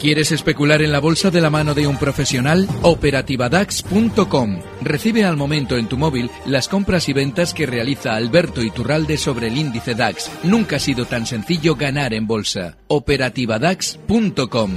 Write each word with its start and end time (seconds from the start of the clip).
¿Quieres 0.00 0.32
especular 0.32 0.80
en 0.80 0.92
la 0.92 0.98
bolsa 0.98 1.30
de 1.30 1.42
la 1.42 1.50
mano 1.50 1.74
de 1.74 1.86
un 1.86 1.98
profesional? 1.98 2.66
Operativadax.com. 2.80 4.60
Recibe 4.80 5.26
al 5.26 5.36
momento 5.36 5.76
en 5.76 5.88
tu 5.88 5.98
móvil 5.98 6.30
las 6.46 6.68
compras 6.68 7.06
y 7.10 7.12
ventas 7.12 7.52
que 7.52 7.66
realiza 7.66 8.14
Alberto 8.14 8.62
Iturralde 8.62 9.18
sobre 9.18 9.48
el 9.48 9.58
índice 9.58 9.94
DAX. 9.94 10.30
Nunca 10.42 10.76
ha 10.76 10.78
sido 10.78 11.04
tan 11.04 11.26
sencillo 11.26 11.74
ganar 11.74 12.14
en 12.14 12.26
bolsa. 12.26 12.78
Operativadax.com. 12.88 14.70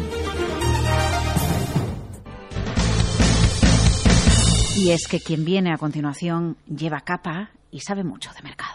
Y 4.76 4.90
es 4.90 5.08
que 5.08 5.22
quien 5.22 5.46
viene 5.46 5.72
a 5.72 5.78
continuación 5.78 6.58
lleva 6.68 7.00
capa 7.00 7.52
y 7.72 7.80
sabe 7.80 8.04
mucho 8.04 8.30
de 8.36 8.42
mercado. 8.42 8.73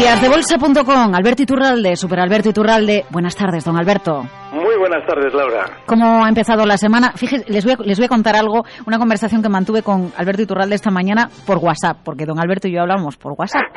Díasdebolsa.com, 0.00 1.14
Alberto 1.14 1.42
Iturralde, 1.42 1.94
Super 1.94 2.20
Alberto 2.20 2.48
Iturralde. 2.48 3.04
Buenas 3.10 3.36
tardes, 3.36 3.64
don 3.64 3.76
Alberto. 3.76 4.39
Muy 4.52 4.76
buenas 4.78 5.06
tardes, 5.06 5.32
Laura. 5.32 5.64
¿Cómo 5.86 6.24
ha 6.24 6.28
empezado 6.28 6.66
la 6.66 6.76
semana? 6.76 7.12
Fíjese, 7.14 7.44
les 7.48 7.64
voy, 7.64 7.74
a, 7.74 7.76
les 7.84 7.98
voy 7.98 8.06
a 8.06 8.08
contar 8.08 8.34
algo, 8.34 8.64
una 8.84 8.98
conversación 8.98 9.42
que 9.42 9.48
mantuve 9.48 9.82
con 9.82 10.12
Alberto 10.16 10.42
Iturralde 10.42 10.74
esta 10.74 10.90
mañana 10.90 11.30
por 11.46 11.58
WhatsApp, 11.58 11.98
porque 12.04 12.26
don 12.26 12.40
Alberto 12.40 12.66
y 12.66 12.74
yo 12.74 12.80
hablamos 12.80 13.16
por 13.16 13.34
WhatsApp. 13.36 13.62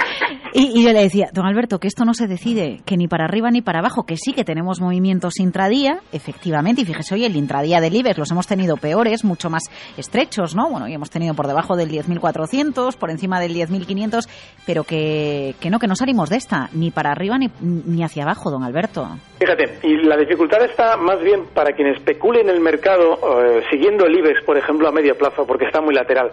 Y, 0.56 0.80
y, 0.80 0.84
yo 0.84 0.94
le 0.94 1.02
decía, 1.02 1.30
don 1.34 1.48
Alberto, 1.48 1.80
que 1.80 1.88
esto 1.88 2.06
no 2.06 2.14
se 2.14 2.28
decide, 2.28 2.82
que 2.86 2.96
ni 2.96 3.08
para 3.08 3.26
arriba 3.26 3.50
ni 3.50 3.64
para 3.64 3.80
abajo, 3.80 4.04
que 4.04 4.18
sí 4.18 4.34
que 4.34 4.44
tenemos 4.44 4.82
movimientos 4.82 5.40
intradía, 5.40 6.02
efectivamente, 6.12 6.84
y 6.84 6.86
fíjese, 6.86 7.16
hoy 7.16 7.26
el 7.26 7.36
intradía 7.36 7.82
del 7.82 7.96
IBEX 7.96 8.20
los 8.20 8.30
hemos 8.30 8.46
tenido 8.46 8.78
peores, 8.78 9.24
mucho 9.24 9.50
más 9.50 9.64
estrechos, 9.98 10.56
¿no? 10.56 10.70
Bueno, 10.70 10.88
y 10.88 10.94
hemos 10.94 11.10
tenido 11.10 11.34
por 11.34 11.48
debajo 11.48 11.76
del 11.76 11.90
10.400, 11.90 12.96
por 12.98 13.10
encima 13.10 13.40
del 13.40 13.56
10.500, 13.56 14.30
pero 14.64 14.84
que, 14.84 15.56
que 15.60 15.72
no, 15.72 15.80
que 15.80 15.88
no 15.88 15.96
salimos 15.96 16.30
de 16.30 16.38
esta, 16.38 16.70
ni 16.74 16.92
para 16.92 17.12
arriba 17.12 17.40
ni, 17.40 17.50
ni 17.60 18.04
hacia 18.04 18.22
abajo, 18.22 18.52
don 18.52 18.62
Alberto. 18.62 19.08
Fíjate, 19.44 19.80
y 19.84 19.98
la 19.98 20.16
dificultad 20.16 20.64
está 20.64 20.96
más 20.96 21.22
bien 21.22 21.48
para 21.54 21.74
quien 21.74 21.90
especule 21.90 22.40
en 22.40 22.48
el 22.48 22.62
mercado 22.62 23.20
eh, 23.44 23.62
siguiendo 23.70 24.06
el 24.06 24.18
IBEX, 24.18 24.42
por 24.46 24.58
ejemplo, 24.58 24.88
a 24.88 24.92
medio 24.94 25.18
plazo, 25.18 25.46
porque 25.46 25.66
está 25.66 25.82
muy 25.82 25.94
lateral. 25.94 26.32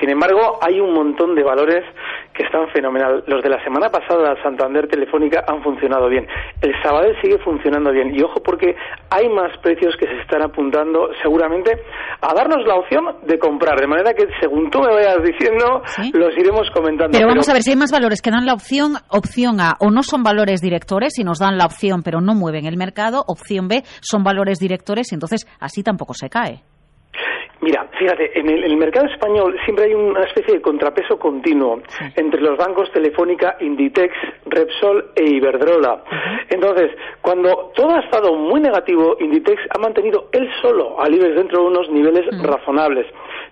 Sin 0.00 0.08
embargo, 0.08 0.58
hay 0.62 0.80
un 0.80 0.94
montón 0.94 1.34
de 1.34 1.42
valores 1.42 1.84
que 2.32 2.44
están 2.44 2.68
fenomenal. 2.68 3.24
Los 3.26 3.42
de 3.42 3.50
la 3.50 3.62
semana 3.62 3.88
pasada, 3.88 4.36
Santander 4.42 4.88
Telefónica, 4.88 5.44
han 5.46 5.62
funcionado 5.62 6.08
bien. 6.08 6.26
El 6.60 6.72
Sabadell 6.82 7.16
sigue 7.22 7.38
funcionando 7.38 7.90
bien. 7.92 8.14
Y 8.14 8.22
ojo, 8.22 8.42
porque 8.42 8.74
hay 9.10 9.28
más 9.28 9.56
precios 9.62 9.94
que 9.98 10.06
se 10.06 10.20
están 10.20 10.42
apuntando 10.42 11.10
seguramente 11.22 11.72
a 12.20 12.34
darnos 12.34 12.66
la 12.66 12.76
opción 12.76 13.04
de 13.26 13.38
comprar. 13.38 13.78
De 13.80 13.86
manera 13.86 14.12
que, 14.12 14.26
según 14.40 14.70
tú 14.70 14.80
me 14.80 14.94
vayas 14.94 15.22
diciendo, 15.22 15.82
¿Sí? 15.86 16.10
los 16.14 16.36
iremos 16.36 16.68
comentando. 16.74 17.16
Pero 17.16 17.28
vamos 17.28 17.48
a 17.48 17.52
ver 17.52 17.62
si 17.62 17.70
hay 17.70 17.76
más 17.76 17.92
valores 17.92 18.20
que 18.20 18.30
dan 18.30 18.44
la 18.44 18.52
opción, 18.52 18.96
opción 19.08 19.60
A, 19.60 19.76
o 19.80 19.90
no 19.90 20.02
son 20.02 20.22
valores 20.22 20.60
directores 20.60 21.18
y 21.18 21.24
nos 21.24 21.38
dan 21.38 21.56
la 21.56 21.64
opción, 21.64 22.02
pero 22.02 22.20
no 22.20 22.34
mueven 22.46 22.66
el 22.66 22.76
mercado. 22.76 23.24
Opción 23.26 23.66
B, 23.66 23.82
son 24.00 24.22
valores 24.22 24.60
directores 24.60 25.10
y 25.10 25.16
entonces 25.16 25.48
así 25.58 25.82
tampoco 25.82 26.14
se 26.14 26.28
cae. 26.28 26.62
Mira, 27.60 27.88
fíjate, 27.98 28.38
en 28.38 28.48
el, 28.48 28.76
mercado 28.76 29.06
español 29.06 29.56
siempre 29.64 29.86
hay 29.86 29.94
una 29.94 30.20
especie 30.20 30.54
de 30.54 30.60
contrapeso 30.60 31.18
continuo 31.18 31.80
sí. 31.88 32.04
entre 32.14 32.40
los 32.40 32.56
bancos 32.56 32.92
Telefónica, 32.92 33.56
Inditex, 33.60 34.14
Repsol 34.44 35.10
e 35.16 35.24
Iberdrola. 35.24 35.94
Uh 35.94 35.98
-huh. 35.98 36.46
Entonces, 36.50 36.90
cuando 37.22 37.72
todo 37.74 37.96
ha 37.96 38.00
estado 38.00 38.34
muy 38.34 38.60
negativo, 38.60 39.16
Inditex 39.18 39.60
ha 39.74 39.78
mantenido 39.80 40.28
él 40.32 40.48
solo 40.62 41.00
al 41.00 41.12
IBEX 41.14 41.34
dentro 41.34 41.62
de 41.62 41.66
unos 41.66 41.90
niveles 41.90 42.26
uh 42.26 42.36
-huh. 42.36 42.42
razonables. 42.42 43.06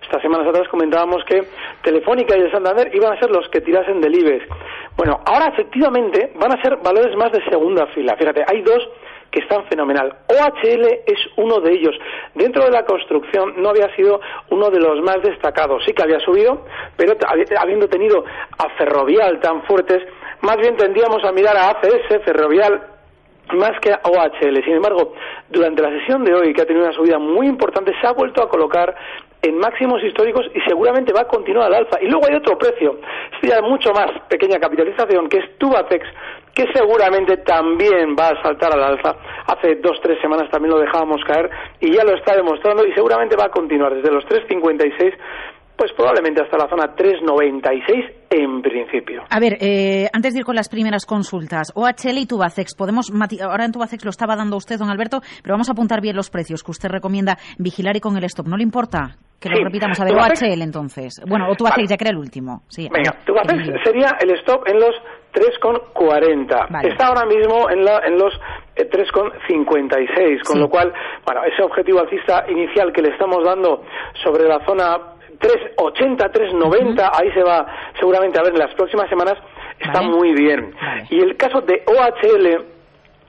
Estas 0.05 0.21
semanas 0.21 0.47
atrás 0.47 0.67
comentábamos 0.69 1.23
que 1.25 1.43
Telefónica 1.81 2.37
y 2.37 2.41
el 2.41 2.51
Santander 2.51 2.93
iban 2.93 3.13
a 3.13 3.19
ser 3.19 3.31
los 3.31 3.49
que 3.49 3.61
tirasen 3.61 3.99
del 4.01 4.13
IBEX. 4.15 4.45
Bueno, 4.95 5.19
ahora 5.25 5.47
efectivamente 5.47 6.31
van 6.35 6.57
a 6.57 6.61
ser 6.61 6.77
valores 6.77 7.15
más 7.17 7.31
de 7.31 7.43
segunda 7.45 7.87
fila. 7.87 8.15
Fíjate, 8.15 8.45
hay 8.47 8.61
dos 8.61 8.87
que 9.31 9.39
están 9.39 9.65
fenomenal. 9.65 10.15
OHL 10.29 10.85
es 11.07 11.19
uno 11.37 11.59
de 11.59 11.71
ellos. 11.71 11.95
Dentro 12.35 12.65
de 12.65 12.71
la 12.71 12.85
construcción 12.85 13.55
no 13.57 13.69
había 13.69 13.93
sido 13.95 14.21
uno 14.51 14.69
de 14.69 14.79
los 14.79 15.01
más 15.01 15.21
destacados. 15.23 15.83
Sí 15.85 15.93
que 15.93 16.03
había 16.03 16.19
subido, 16.19 16.61
pero 16.95 17.13
habiendo 17.57 17.89
tenido 17.89 18.23
a 18.59 18.69
Ferrovial 18.77 19.39
tan 19.39 19.63
fuertes, 19.63 20.03
más 20.41 20.57
bien 20.57 20.77
tendríamos 20.77 21.23
a 21.23 21.31
mirar 21.31 21.57
a 21.57 21.69
ACS, 21.71 22.23
Ferrovial, 22.23 22.79
más 23.53 23.79
que 23.81 23.91
a 23.91 23.99
OHL. 24.03 24.63
Sin 24.63 24.73
embargo, 24.75 25.13
durante 25.49 25.81
la 25.81 25.89
sesión 25.89 26.23
de 26.23 26.33
hoy, 26.33 26.53
que 26.53 26.61
ha 26.61 26.65
tenido 26.65 26.85
una 26.85 26.95
subida 26.95 27.19
muy 27.19 27.47
importante, 27.47 27.93
se 27.99 28.07
ha 28.07 28.13
vuelto 28.13 28.41
a 28.41 28.49
colocar 28.49 28.95
en 29.45 29.57
máximos 29.57 30.03
históricos 30.03 30.45
y 30.53 30.59
seguramente 30.61 31.13
va 31.13 31.21
a 31.21 31.27
continuar 31.27 31.67
al 31.67 31.85
alza. 31.85 31.99
Y 32.01 32.07
luego 32.07 32.25
hay 32.27 32.35
otro 32.35 32.57
precio, 32.57 32.99
este 33.33 33.47
ya 33.47 33.61
mucho 33.61 33.91
más 33.93 34.07
pequeña 34.27 34.59
capitalización, 34.59 35.29
que 35.29 35.37
es 35.37 35.57
Tubacex, 35.57 36.05
que 36.53 36.65
seguramente 36.73 37.37
también 37.37 38.15
va 38.17 38.29
a 38.29 38.41
saltar 38.41 38.73
al 38.73 38.83
alza. 38.83 39.15
Hace 39.47 39.75
dos, 39.75 39.99
tres 40.01 40.19
semanas 40.21 40.49
también 40.49 40.73
lo 40.73 40.79
dejábamos 40.79 41.21
caer 41.25 41.49
y 41.79 41.91
ya 41.91 42.03
lo 42.03 42.15
está 42.15 42.35
demostrando 42.35 42.85
y 42.87 42.93
seguramente 42.93 43.35
va 43.35 43.45
a 43.45 43.49
continuar 43.49 43.93
desde 43.93 44.11
los 44.11 44.25
3,56 44.25 45.13
pues 45.77 45.91
probablemente 45.93 46.41
hasta 46.41 46.57
la 46.57 46.69
zona 46.69 46.95
3,96 46.95 48.13
en 48.29 48.61
principio. 48.61 49.23
A 49.29 49.39
ver, 49.39 49.57
eh, 49.61 50.07
antes 50.13 50.33
de 50.33 50.39
ir 50.39 50.45
con 50.45 50.55
las 50.55 50.69
primeras 50.69 51.05
consultas, 51.05 51.71
OHL 51.75 52.17
y 52.17 52.25
Tubacex, 52.25 52.75
podemos 52.75 53.11
ahora 53.41 53.65
en 53.65 53.71
Tubacex 53.71 54.03
lo 54.03 54.09
estaba 54.09 54.35
dando 54.35 54.57
usted, 54.57 54.77
don 54.79 54.89
Alberto, 54.89 55.19
pero 55.43 55.53
vamos 55.53 55.69
a 55.69 55.73
apuntar 55.73 56.01
bien 56.01 56.15
los 56.15 56.29
precios 56.29 56.63
que 56.63 56.71
usted 56.71 56.89
recomienda 56.89 57.37
vigilar 57.57 57.95
y 57.95 57.99
con 57.99 58.15
el 58.17 58.23
stop. 58.25 58.47
¿No 58.47 58.57
le 58.57 58.63
importa? 58.63 59.17
Que 59.39 59.49
lo 59.49 59.63
repitamos. 59.63 59.99
A 59.99 60.05
ver, 60.05 60.13
¿Tubacex? 60.13 60.41
OHL 60.43 60.61
entonces. 60.61 61.21
Bueno, 61.27 61.47
o 61.49 61.55
Tubacex, 61.55 61.77
vale. 61.77 61.87
ya 61.89 61.97
que 61.97 62.03
era 62.05 62.11
el 62.11 62.17
último. 62.17 62.63
Sí, 62.69 62.87
Venga, 62.91 63.11
Tubacex 63.25 63.83
sería 63.83 64.17
el 64.21 64.31
stop 64.39 64.67
en 64.67 64.79
los 64.79 64.95
3,40. 65.33 66.67
Vale. 66.71 66.89
Está 66.89 67.07
ahora 67.07 67.25
mismo 67.25 67.69
en, 67.69 67.83
la, 67.83 67.99
en 68.05 68.17
los 68.17 68.33
eh, 68.75 68.89
3,56, 68.89 70.43
con 70.45 70.55
Sí. 70.55 70.59
lo 70.61 70.69
cual, 70.69 70.93
bueno, 71.25 71.41
ese 71.43 71.61
objetivo 71.63 71.99
alcista 71.99 72.45
inicial 72.49 72.91
que 72.93 73.01
le 73.01 73.09
estamos 73.09 73.43
dando 73.43 73.83
sobre 74.23 74.47
la 74.47 74.63
zona 74.65 75.14
380, 75.39 76.29
390, 76.29 77.11
ahí 77.13 77.31
se 77.31 77.43
va 77.43 77.65
seguramente 77.99 78.39
a 78.39 78.43
ver 78.43 78.53
en 78.53 78.59
las 78.59 78.73
próximas 78.75 79.09
semanas, 79.09 79.35
está 79.79 80.01
Vale. 80.01 80.09
muy 80.09 80.33
bien. 80.33 80.73
Vale. 80.79 81.07
Y 81.09 81.19
el 81.19 81.35
caso 81.37 81.61
de 81.61 81.83
OHL 81.85 82.75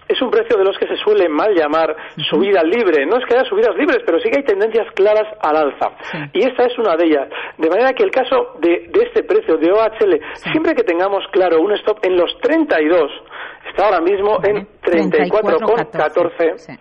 es 0.08 0.22
un 0.22 0.30
precio 0.30 0.56
de 0.56 0.64
los 0.64 0.78
que 0.78 0.86
se 0.86 0.96
suele 0.98 1.28
mal 1.28 1.52
llamar 1.54 1.96
subida 2.30 2.62
libre. 2.62 3.04
No 3.06 3.18
es 3.18 3.24
que 3.26 3.34
haya 3.34 3.48
subidas 3.48 3.76
libres, 3.76 3.98
pero 4.06 4.20
sí 4.20 4.30
que 4.30 4.38
hay 4.38 4.44
tendencias 4.44 4.86
claras 4.94 5.26
al 5.42 5.56
alza. 5.56 5.90
Sí. 6.02 6.18
Y 6.34 6.46
esta 6.46 6.64
es 6.64 6.78
una 6.78 6.96
de 6.96 7.06
ellas. 7.06 7.28
De 7.58 7.68
manera 7.68 7.92
que 7.92 8.04
el 8.04 8.10
caso 8.10 8.54
de, 8.60 8.88
de 8.88 9.02
este 9.02 9.24
precio 9.24 9.56
de 9.56 9.72
OHL, 9.72 10.20
siempre 10.52 10.74
que 10.74 10.84
tengamos 10.84 11.24
claro 11.32 11.60
un 11.60 11.72
stop 11.72 11.98
en 12.04 12.16
los 12.16 12.38
32, 12.40 13.10
está 13.68 13.86
ahora 13.86 14.00
mismo 14.00 14.38
en 14.44 14.66
34,14. 14.82 16.56
Sí. 16.58 16.72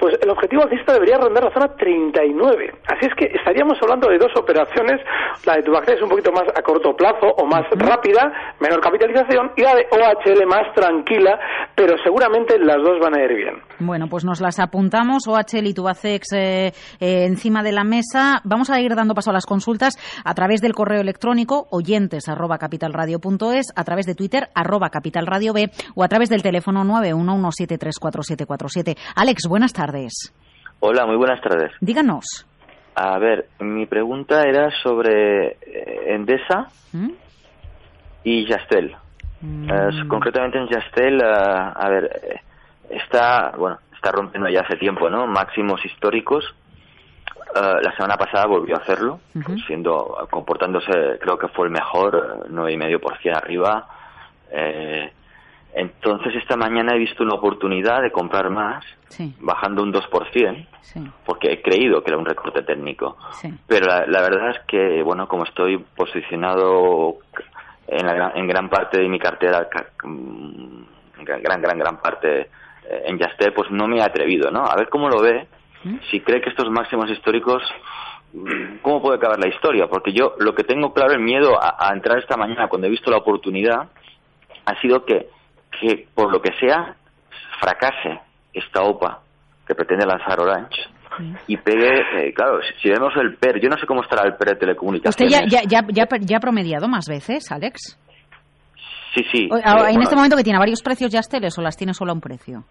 Pues 0.00 0.16
el 0.22 0.30
objetivo 0.30 0.62
alcista 0.62 0.94
debería 0.94 1.18
rondar 1.18 1.44
la 1.44 1.52
zona 1.52 1.68
39. 1.76 2.72
Así 2.88 3.06
es 3.06 3.12
que 3.14 3.26
estaríamos 3.36 3.76
hablando 3.82 4.08
de 4.08 4.16
dos 4.16 4.32
operaciones, 4.34 4.98
la 5.44 5.56
de 5.56 5.62
Tubacex 5.62 5.98
es 5.98 6.02
un 6.02 6.08
poquito 6.08 6.32
más 6.32 6.44
a 6.56 6.62
corto 6.62 6.96
plazo 6.96 7.26
o 7.36 7.44
más 7.44 7.68
rápida, 7.72 8.32
menor 8.60 8.80
capitalización, 8.80 9.52
y 9.56 9.60
la 9.60 9.74
de 9.74 9.86
OHL 9.92 10.46
más 10.46 10.72
tranquila, 10.74 11.38
pero 11.74 11.98
seguramente 12.02 12.58
las 12.58 12.78
dos 12.78 12.98
van 12.98 13.14
a 13.14 13.22
ir 13.22 13.34
bien. 13.36 13.56
Bueno, 13.78 14.06
pues 14.08 14.24
nos 14.24 14.40
las 14.40 14.58
apuntamos. 14.58 15.28
OHL 15.28 15.66
y 15.66 15.74
Tubacex 15.74 16.32
eh, 16.32 16.72
eh, 16.98 17.26
encima 17.26 17.62
de 17.62 17.72
la 17.72 17.84
mesa. 17.84 18.40
Vamos 18.44 18.70
a 18.70 18.80
ir 18.80 18.94
dando 18.94 19.14
paso 19.14 19.28
a 19.28 19.34
las 19.34 19.44
consultas 19.44 19.98
a 20.24 20.32
través 20.32 20.62
del 20.62 20.72
correo 20.72 21.02
electrónico 21.02 21.66
oyentes 21.70 22.26
arroba 22.30 22.56
capitalradio.es, 22.56 23.74
a 23.76 23.84
través 23.84 24.06
de 24.06 24.14
Twitter 24.14 24.48
arroba 24.54 24.88
capitalradio 24.88 25.52
B 25.52 25.70
o 25.94 26.04
a 26.04 26.08
través 26.08 26.30
del 26.30 26.40
teléfono 26.42 26.84
911734747. 26.84 28.96
Alex, 29.14 29.46
buenas 29.46 29.74
tardes. 29.74 29.89
Hola, 30.80 31.06
muy 31.06 31.16
buenas 31.16 31.40
tardes. 31.40 31.72
Díganos. 31.80 32.46
A 32.94 33.18
ver, 33.18 33.48
mi 33.60 33.86
pregunta 33.86 34.42
era 34.42 34.70
sobre 34.82 35.48
eh, 35.62 36.14
Endesa 36.14 36.68
¿Mm? 36.92 37.10
y 38.24 38.46
Yastel. 38.48 38.96
Mm. 39.40 39.70
Eh, 39.70 40.08
concretamente 40.08 40.58
en 40.58 40.68
Yastel, 40.68 41.20
eh, 41.20 41.24
a 41.24 41.88
ver, 41.88 42.40
está, 42.90 43.52
bueno, 43.56 43.78
está 43.94 44.10
rompiendo 44.10 44.48
ya 44.48 44.60
hace 44.60 44.76
tiempo, 44.76 45.08
¿no? 45.08 45.26
Máximos 45.26 45.84
históricos. 45.84 46.44
eh, 47.54 47.76
la 47.82 47.94
semana 47.96 48.16
pasada 48.16 48.46
volvió 48.46 48.76
a 48.76 48.80
hacerlo, 48.80 49.20
siendo 49.66 50.16
comportándose, 50.30 51.18
creo 51.20 51.38
que 51.38 51.48
fue 51.48 51.66
el 51.66 51.72
mejor, 51.72 52.46
nueve 52.50 52.72
y 52.72 52.76
medio 52.76 53.00
por 53.00 53.16
cien 53.18 53.34
arriba. 53.34 53.86
Eh, 54.52 55.12
entonces 55.74 56.34
esta 56.34 56.56
mañana 56.56 56.94
he 56.94 56.98
visto 56.98 57.22
una 57.22 57.34
oportunidad 57.34 58.02
de 58.02 58.10
comprar 58.10 58.50
más, 58.50 58.84
bajando 59.40 59.82
un 59.82 59.92
2%, 59.92 60.66
porque 61.24 61.52
he 61.52 61.62
creído 61.62 62.02
que 62.02 62.10
era 62.10 62.18
un 62.18 62.24
recorte 62.24 62.62
técnico. 62.62 63.16
Pero 63.66 63.86
la, 63.86 64.20
verdad 64.20 64.50
es 64.50 64.60
que, 64.66 65.02
bueno, 65.02 65.28
como 65.28 65.44
estoy 65.44 65.78
posicionado 65.78 67.18
en, 67.86 68.46
gran 68.48 68.68
parte 68.68 68.98
de 68.98 69.08
mi 69.08 69.18
cartera, 69.18 69.68
mm, 70.02 70.82
gran, 71.22 71.42
gran, 71.42 71.62
gran, 71.62 71.78
gran 71.78 71.96
parte 71.98 72.40
eh, 72.40 73.02
en 73.06 73.18
Yastel, 73.18 73.52
pues 73.52 73.70
no 73.70 73.86
me 73.86 73.98
he 73.98 74.02
atrevido, 74.02 74.50
¿no? 74.50 74.64
A 74.64 74.74
ver 74.76 74.88
cómo 74.88 75.08
lo 75.08 75.20
ve, 75.20 75.46
¿Mm? 75.84 75.96
si 76.10 76.20
cree 76.20 76.40
que 76.40 76.50
estos 76.50 76.70
máximos 76.70 77.10
históricos 77.10 77.62
mm, 78.32 78.78
¿cómo 78.82 79.00
puede 79.00 79.16
acabar 79.16 79.38
la 79.38 79.48
historia? 79.48 79.86
Porque 79.88 80.12
yo 80.12 80.34
lo 80.38 80.54
que 80.54 80.64
tengo 80.64 80.92
claro, 80.92 81.12
el 81.12 81.20
miedo 81.20 81.58
a, 81.60 81.92
entrar 81.92 82.18
esta 82.18 82.36
mañana 82.36 82.68
cuando 82.68 82.86
he 82.86 82.90
visto 82.90 83.10
la 83.10 83.18
oportunidad, 83.18 83.88
ha 84.66 84.80
sido 84.80 85.04
que 85.04 85.28
que 85.70 86.06
por 86.14 86.32
lo 86.32 86.40
que 86.40 86.52
sea 86.58 86.94
fracase 87.60 88.20
esta 88.52 88.82
OPA 88.82 89.20
que 89.66 89.74
pretende 89.74 90.06
lanzar 90.06 90.40
Orange 90.40 90.80
y 91.46 91.56
pegue, 91.56 92.00
eh, 92.16 92.32
claro, 92.32 92.60
si, 92.80 92.88
vemos 92.88 93.12
el 93.16 93.36
PER, 93.36 93.60
yo 93.60 93.68
no 93.68 93.76
sé 93.76 93.86
cómo 93.86 94.02
estará 94.02 94.26
el 94.26 94.36
PER 94.36 94.50
de 94.50 94.56
telecomunicaciones. 94.56 95.34
¿Usted 95.34 95.48
ya, 95.50 95.62
ya, 95.62 95.82
ya, 95.82 96.06
ya, 96.18 96.36
ha 96.36 96.40
promediado 96.40 96.88
más 96.88 97.06
veces, 97.08 97.50
Alex? 97.50 97.98
Sí, 99.14 99.24
sí. 99.30 99.48
en 99.50 100.02
este 100.02 100.14
momento 100.14 100.36
que 100.36 100.44
tiene 100.44 100.58
varios 100.58 100.82
precios 100.82 101.10
ya 101.10 101.20
teles 101.20 101.58
o 101.58 101.62
las 101.62 101.76
tiene 101.76 101.92
solo 101.94 102.12
a 102.12 102.14
un 102.14 102.20
precio? 102.20 102.64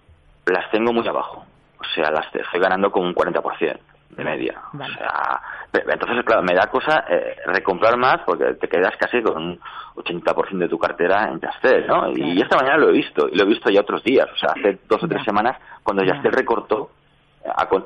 Las 0.46 0.72
tengo 0.72 0.94
muy 0.94 1.08
abajo. 1.08 1.46
O 1.80 1.84
sea, 1.94 2.10
las 2.12 2.34
estoy 2.34 2.60
ganando 2.60 2.90
con 2.90 3.06
un 3.06 3.14
40% 3.14 3.78
de 4.20 4.26
media. 4.26 4.62
O 4.74 4.78
sea, 4.78 5.42
entonces, 5.74 6.24
claro, 6.26 6.44
me 6.44 6.54
da 6.54 6.68
cosa 6.68 7.06
eh, 7.10 7.38
recomprar 7.46 7.98
más 7.98 8.20
porque 8.26 8.54
te 8.54 8.68
quedas 8.68 8.96
casi 8.98 9.22
con 9.22 9.38
un 9.38 9.60
80% 9.96 10.58
de 10.58 10.70
tu 10.70 10.78
cartera 10.78 11.30
en 11.32 11.40
Yastel, 11.40 11.88
¿no? 11.88 12.12
Y 12.12 12.42
esta 12.42 12.58
mañana 12.58 12.78
lo 12.78 12.90
he 12.90 12.94
visto, 12.94 13.28
y 13.28 13.36
lo 13.36 13.44
he 13.44 13.48
visto 13.48 13.70
ya 13.70 13.82
otros 13.82 14.04
días. 14.04 14.28
O 14.32 14.38
sea, 14.38 14.52
hace 14.52 14.80
dos 14.88 15.04
o 15.04 15.08
tres 15.08 15.24
semanas, 15.24 15.58
cuando 15.84 16.04
Yastel 16.04 16.32
recortó, 16.32 16.92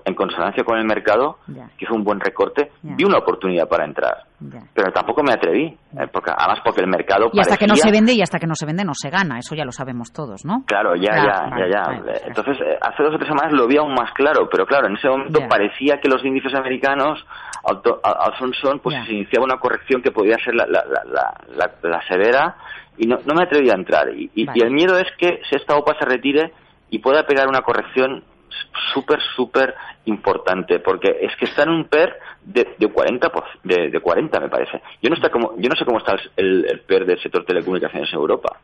en 0.05 0.15
consonancia 0.15 0.63
con 0.63 0.77
el 0.77 0.85
mercado, 0.85 1.37
que 1.47 1.85
hizo 1.85 1.93
un 1.93 2.03
buen 2.03 2.19
recorte, 2.19 2.71
vi 2.81 3.03
una 3.05 3.19
oportunidad 3.19 3.67
para 3.67 3.85
entrar. 3.85 4.23
Pero 4.73 4.91
tampoco 4.91 5.23
me 5.23 5.31
atreví, 5.31 5.65
eh, 5.67 6.07
porque 6.11 6.31
además 6.35 6.59
porque 6.63 6.81
el 6.81 6.87
mercado 6.87 7.29
Y 7.31 7.39
hasta 7.39 7.55
que 7.55 7.65
no 7.65 7.75
se 7.75 7.91
vende 7.91 8.13
y 8.13 8.21
hasta 8.21 8.39
que 8.39 8.47
no 8.47 8.55
se 8.55 8.65
vende 8.65 8.83
no 8.83 8.93
se 8.93 9.09
gana, 9.09 9.39
eso 9.39 9.55
ya 9.55 9.63
lo 9.63 9.71
sabemos 9.71 10.11
todos, 10.11 10.43
¿no? 10.43 10.63
Claro, 10.65 10.95
ya, 10.95 11.15
ya, 11.15 11.49
ya, 11.57 11.67
ya. 11.71 12.17
Entonces, 12.25 12.57
eh, 12.59 12.77
hace 12.81 13.03
dos 13.03 13.15
o 13.15 13.17
tres 13.17 13.29
semanas 13.29 13.53
lo 13.53 13.67
vi 13.67 13.77
aún 13.77 13.93
más 13.93 14.11
claro, 14.13 14.49
pero 14.51 14.65
claro, 14.65 14.87
en 14.87 14.97
ese 14.97 15.07
momento 15.07 15.39
parecía 15.47 15.99
que 16.01 16.09
los 16.09 16.23
índices 16.25 16.53
americanos, 16.55 17.25
Alfonso, 17.63 18.79
pues 18.81 18.97
se 19.05 19.13
iniciaba 19.13 19.45
una 19.45 19.59
corrección 19.59 20.01
que 20.01 20.11
podía 20.11 20.35
ser 20.43 20.55
la, 20.55 20.65
la, 20.65 20.83
la, 21.55 21.71
la 21.81 22.01
severa 22.07 22.55
y 22.97 23.07
no, 23.07 23.17
no 23.25 23.33
me 23.33 23.43
atreví 23.43 23.69
a 23.69 23.75
entrar. 23.75 24.09
Y, 24.13 24.29
y 24.35 24.61
el 24.61 24.71
miedo 24.71 24.97
es 24.97 25.07
que 25.17 25.39
si 25.49 25.55
esta 25.55 25.75
OPA 25.75 25.95
se 25.99 26.05
retire 26.05 26.51
y 26.89 26.99
pueda 26.99 27.25
pegar 27.25 27.47
una 27.47 27.61
corrección 27.61 28.23
súper, 28.93 29.19
súper 29.35 29.75
importante, 30.05 30.79
porque 30.79 31.17
es 31.21 31.35
que 31.37 31.45
está 31.45 31.63
en 31.63 31.69
un 31.69 31.85
PER 31.85 32.13
de, 32.43 32.75
de 32.77 32.87
40, 32.87 33.31
de, 33.63 33.89
de 33.89 33.99
40 33.99 34.39
me 34.39 34.49
parece. 34.49 34.81
Yo 35.01 35.09
no, 35.09 35.15
está 35.15 35.29
como, 35.29 35.55
yo 35.57 35.69
no 35.69 35.75
sé 35.75 35.85
cómo 35.85 35.99
está 35.99 36.15
el, 36.35 36.65
el 36.69 36.81
PER 36.81 37.05
del 37.05 37.21
sector 37.21 37.45
telecomunicaciones 37.45 38.09
en 38.11 38.19
Europa. 38.19 38.59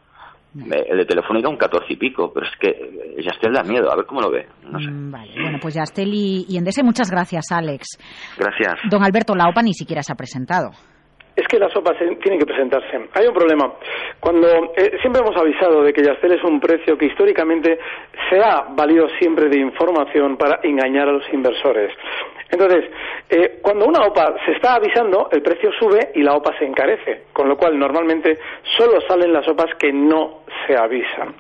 El 0.56 0.98
de 0.98 1.06
Telefónica 1.06 1.48
un 1.48 1.58
14 1.58 1.94
y 1.94 1.96
pico, 1.96 2.34
pero 2.34 2.48
es 2.48 2.58
que 2.60 3.22
Yastel 3.22 3.54
da 3.54 3.62
miedo, 3.62 3.92
a 3.92 3.96
ver 3.96 4.06
cómo 4.06 4.20
lo 4.20 4.32
ve. 4.32 4.48
No 4.64 4.80
sé. 4.80 4.90
Mm, 4.90 5.12
vale, 5.12 5.32
bueno, 5.40 5.60
pues 5.62 5.76
Yastel 5.76 6.12
y, 6.12 6.46
y 6.50 6.58
Endese, 6.58 6.82
muchas 6.82 7.12
gracias, 7.12 7.52
Alex. 7.52 8.00
Gracias. 8.36 8.80
Don 8.90 9.04
Alberto 9.04 9.36
Laupa 9.36 9.62
ni 9.62 9.74
siquiera 9.74 10.02
se 10.02 10.12
ha 10.12 10.16
presentado 10.16 10.72
es 11.40 11.48
que 11.48 11.60
las 11.60 11.72
sopas 11.72 11.98
tienen 11.98 12.40
que 12.40 12.46
presentarse. 12.46 13.08
Hay 13.14 13.28
un 13.28 13.34
problema. 13.34 13.74
Cuando 14.20 14.74
eh, 14.76 14.98
siempre 15.02 15.22
hemos 15.22 15.36
avisado 15.38 15.84
de 15.84 15.94
que 15.94 16.04
Yastel 16.04 16.34
es 16.34 16.44
un 16.44 16.60
precio 16.60 16.98
que 16.98 17.06
históricamente 17.06 17.80
se 18.30 18.40
ha 18.40 18.66
valido 18.70 19.08
siempre 19.20 19.48
de 19.48 19.60
información 19.60 20.38
para 20.38 20.60
engañar 20.64 21.08
a 21.08 21.14
los 21.14 21.34
inversores. 21.34 21.94
Entonces, 22.52 22.86
eh, 23.30 23.60
cuando 23.62 23.86
una 23.86 24.06
OPA 24.06 24.36
se 24.46 24.54
está 24.54 24.76
avisando, 24.76 25.30
el 25.32 25.42
precio 25.42 25.72
sube 25.80 26.12
y 26.16 26.24
la 26.24 26.34
OPA 26.34 26.58
se 26.58 26.66
encarece, 26.66 27.26
con 27.32 27.48
lo 27.48 27.56
cual 27.56 27.78
normalmente 27.78 28.40
solo 28.78 29.00
salen 29.02 29.32
las 29.32 29.48
OPAs 29.48 29.76
que 29.78 29.94
no 29.94 30.42
se 30.66 30.76
avisan. 30.76 31.36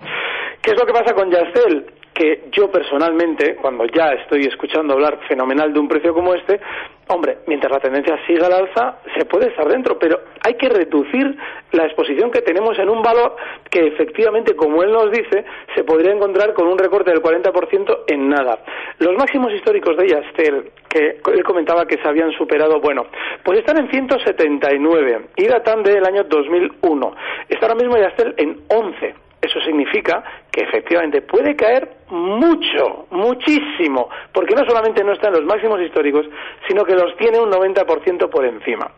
¿Qué 0.62 0.72
es 0.72 0.80
lo 0.80 0.86
que 0.86 0.94
pasa 0.94 1.14
con 1.14 1.32
Yastel? 1.32 1.86
Que 2.20 2.50
yo 2.52 2.70
personalmente, 2.70 3.56
cuando 3.56 3.86
ya 3.86 4.12
estoy 4.12 4.42
escuchando 4.42 4.94
hablar 4.94 5.20
fenomenal 5.30 5.72
de 5.72 5.80
un 5.80 5.88
precio 5.88 6.14
como 6.14 6.34
este, 6.34 6.60
hombre, 7.08 7.38
mientras 7.48 7.72
la 7.72 7.80
tendencia 7.80 8.20
siga 8.28 8.48
al 8.48 8.54
alza, 8.54 8.98
se 9.18 9.24
puede 9.24 9.48
estar 9.48 9.66
dentro, 9.70 9.98
pero 9.98 10.20
hay 10.46 10.56
que 10.56 10.68
reducir 10.68 11.38
la 11.72 11.86
exposición 11.86 12.30
que 12.30 12.42
tenemos 12.42 12.78
en 12.78 12.90
un 12.90 13.02
valor 13.02 13.38
que 13.72 13.88
efectivamente, 13.88 14.54
como 14.54 14.84
él 14.84 14.92
nos 14.92 15.10
dice, 15.12 15.46
se 15.74 15.86
podría 15.86 16.12
encontrar 16.12 16.54
con 16.54 16.68
un 16.68 16.78
recorte 16.78 17.10
del 17.10 17.22
40% 17.22 18.00
en 18.08 18.28
nada. 18.28 18.60
Los 18.98 19.16
máximos 19.16 19.54
históricos 19.54 19.96
de 19.96 20.10
Yastel, 20.10 20.72
que 20.90 21.22
él 21.34 21.44
comentaba 21.46 21.86
que 21.86 22.02
se 22.02 22.08
habían 22.08 22.34
superado, 22.34 22.82
bueno, 22.82 23.06
pues 23.46 23.60
están 23.60 23.78
en 23.78 23.90
179 23.90 25.22
y 25.38 25.48
datan 25.48 25.84
del 25.84 26.06
año 26.06 26.26
2001. 26.26 27.16
Está 27.48 27.68
ahora 27.68 27.80
mismo 27.80 27.98
Yastel 27.98 28.34
en 28.36 28.60
11 28.68 29.29
eso 29.42 29.60
significa 29.62 30.24
que 30.52 30.64
efectivamente 30.64 31.22
puede 31.22 31.56
caer 31.56 31.90
mucho, 32.10 33.08
muchísimo, 33.12 34.10
porque 34.34 34.56
no 34.56 34.66
solamente 34.68 35.04
no 35.04 35.14
está 35.14 35.28
en 35.28 35.36
los 35.36 35.46
máximos 35.46 35.80
históricos, 35.82 36.26
sino 36.68 36.84
que 36.84 36.96
los 36.96 37.16
tiene 37.18 37.40
un 37.40 37.50
90% 37.50 38.30
por 38.30 38.46
encima. 38.46 38.92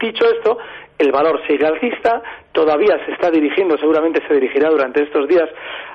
Dicho 0.00 0.24
esto, 0.26 0.58
el 0.98 1.12
valor 1.12 1.40
sigue 1.46 1.66
alcista, 1.66 2.22
todavía 2.52 2.98
se 3.04 3.12
está 3.12 3.30
dirigiendo, 3.30 3.76
seguramente 3.78 4.20
se 4.26 4.34
dirigirá 4.34 4.68
durante 4.70 5.02
estos 5.02 5.28
días 5.28 5.48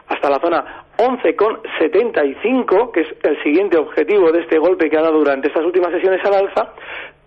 hasta 0.07 0.30
la 0.30 0.39
zona 0.39 0.86
11,75, 0.98 2.92
que 2.92 3.01
es 3.01 3.07
el 3.24 3.44
siguiente 3.44 3.77
objetivo 3.77 4.31
de 4.31 4.42
este 4.42 4.57
golpe 4.57 4.89
que 4.89 4.98
ha 4.98 5.01
dado 5.01 5.19
durante 5.19 5.48
estas 5.48 5.65
últimas 5.65 5.92
sesiones 5.92 6.24
al 6.25 6.33
alza, 6.36 6.74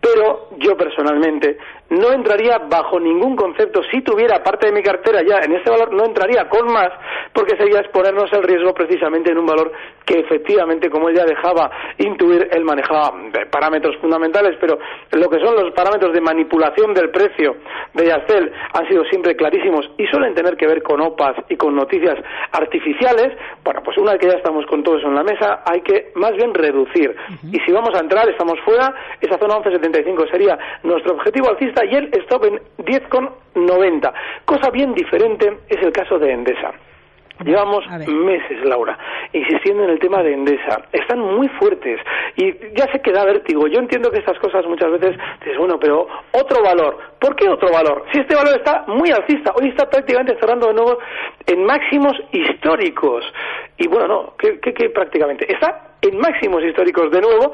pero 0.00 0.49
yo 0.58 0.76
personalmente 0.76 1.58
no 1.91 2.12
entraría 2.12 2.58
bajo 2.58 3.00
ningún 3.00 3.35
concepto, 3.37 3.82
si 3.91 4.00
tuviera 4.02 4.43
parte 4.43 4.67
de 4.67 4.73
mi 4.73 4.82
cartera 4.82 5.23
ya 5.26 5.41
en 5.44 5.52
este 5.52 5.70
valor, 5.70 5.93
no 5.93 6.05
entraría 6.05 6.49
con 6.49 6.73
más, 6.73 6.91
porque 7.32 7.56
sería 7.56 7.81
exponernos 7.81 8.32
el 8.32 8.44
riesgo 8.44 8.73
precisamente 8.73 9.32
en 9.32 9.38
un 9.38 9.47
valor 9.47 9.73
que 10.05 10.20
efectivamente, 10.20 10.88
como 10.88 11.08
él 11.08 11.17
ya 11.17 11.25
dejaba 11.25 11.70
intuir, 11.99 12.49
él 12.52 12.64
manejaba 12.64 13.12
parámetros 13.50 13.97
fundamentales, 14.00 14.56
pero 14.61 14.79
lo 15.12 15.29
que 15.29 15.41
son 15.41 15.55
los 15.56 15.73
parámetros 15.73 16.12
de 16.14 16.20
manipulación 16.20 16.95
del 16.95 17.11
precio 17.11 17.57
de 17.95 18.07
Yastel 18.07 18.52
han 18.73 18.88
sido 18.88 19.04
siempre 19.04 19.35
clarísimos 19.37 19.90
y 19.99 20.07
suelen 20.07 20.35
tener 20.35 20.57
que 20.57 20.66
ver 20.66 20.83
con 20.83 21.00
OPAs 21.00 21.37
y 21.49 21.57
con 21.57 21.75
noticias 21.75 22.16
artificiales. 22.52 23.37
Bueno, 23.64 23.83
pues 23.85 23.99
una 23.99 24.12
vez 24.12 24.21
que 24.21 24.28
ya 24.28 24.37
estamos 24.37 24.64
con 24.66 24.83
todo 24.83 24.97
eso 24.99 25.09
en 25.09 25.14
la 25.16 25.25
mesa, 25.25 25.62
hay 25.64 25.80
que 25.83 26.12
más 26.14 26.33
bien 26.33 26.54
reducir. 26.54 27.14
Y 27.52 27.59
si 27.61 27.73
vamos 27.73 27.95
a 27.95 28.00
entrar, 28.00 28.28
estamos 28.28 28.59
fuera, 28.64 28.95
esa 29.21 29.38
zona 29.38 29.57
1175 29.90 30.26
sería 30.30 30.59
nuestro 30.82 31.14
objetivo 31.14 31.50
alcista 31.50 31.85
y 31.85 31.94
el 31.94 32.11
stop 32.23 32.44
en 32.44 32.61
10,90. 32.78 34.12
Cosa 34.44 34.70
bien 34.70 34.94
diferente 34.94 35.59
es 35.68 35.82
el 35.82 35.92
caso 35.92 36.18
de 36.18 36.32
Endesa. 36.32 36.73
Llevamos 37.44 37.82
meses, 38.06 38.62
Laura, 38.64 38.99
insistiendo 39.32 39.85
en 39.85 39.90
el 39.90 39.99
tema 39.99 40.23
de 40.23 40.35
Endesa. 40.35 40.82
Están 40.92 41.20
muy 41.20 41.49
fuertes 41.49 41.99
y 42.37 42.52
ya 42.76 42.85
se 42.92 43.00
queda 43.00 43.25
vértigo. 43.25 43.66
Yo 43.66 43.78
entiendo 43.78 44.11
que 44.11 44.18
estas 44.18 44.38
cosas 44.38 44.66
muchas 44.66 44.90
veces 44.90 45.16
dices, 45.40 45.56
bueno, 45.56 45.78
pero 45.80 46.06
otro 46.32 46.62
valor. 46.62 46.99
¿Por 47.18 47.35
qué 47.37 47.49
otro 47.49 47.73
valor? 47.73 48.04
Si 48.12 48.20
este 48.20 48.35
valor 48.35 48.56
está 48.59 48.85
muy 48.88 49.11
alcista, 49.11 49.54
hoy 49.59 49.68
está 49.68 49.88
prácticamente 49.88 50.37
cerrando 50.38 50.66
de 50.66 50.75
nuevo 50.75 50.99
en 51.47 51.64
máximos 51.64 52.12
históricos. 52.30 53.25
Y 53.78 53.88
bueno, 53.88 54.06
no, 54.06 54.35
que, 54.37 54.61
que 54.61 54.90
prácticamente 54.90 55.50
está 55.50 55.97
en 56.02 56.18
máximos 56.18 56.62
históricos 56.62 57.11
de 57.11 57.23
nuevo 57.23 57.52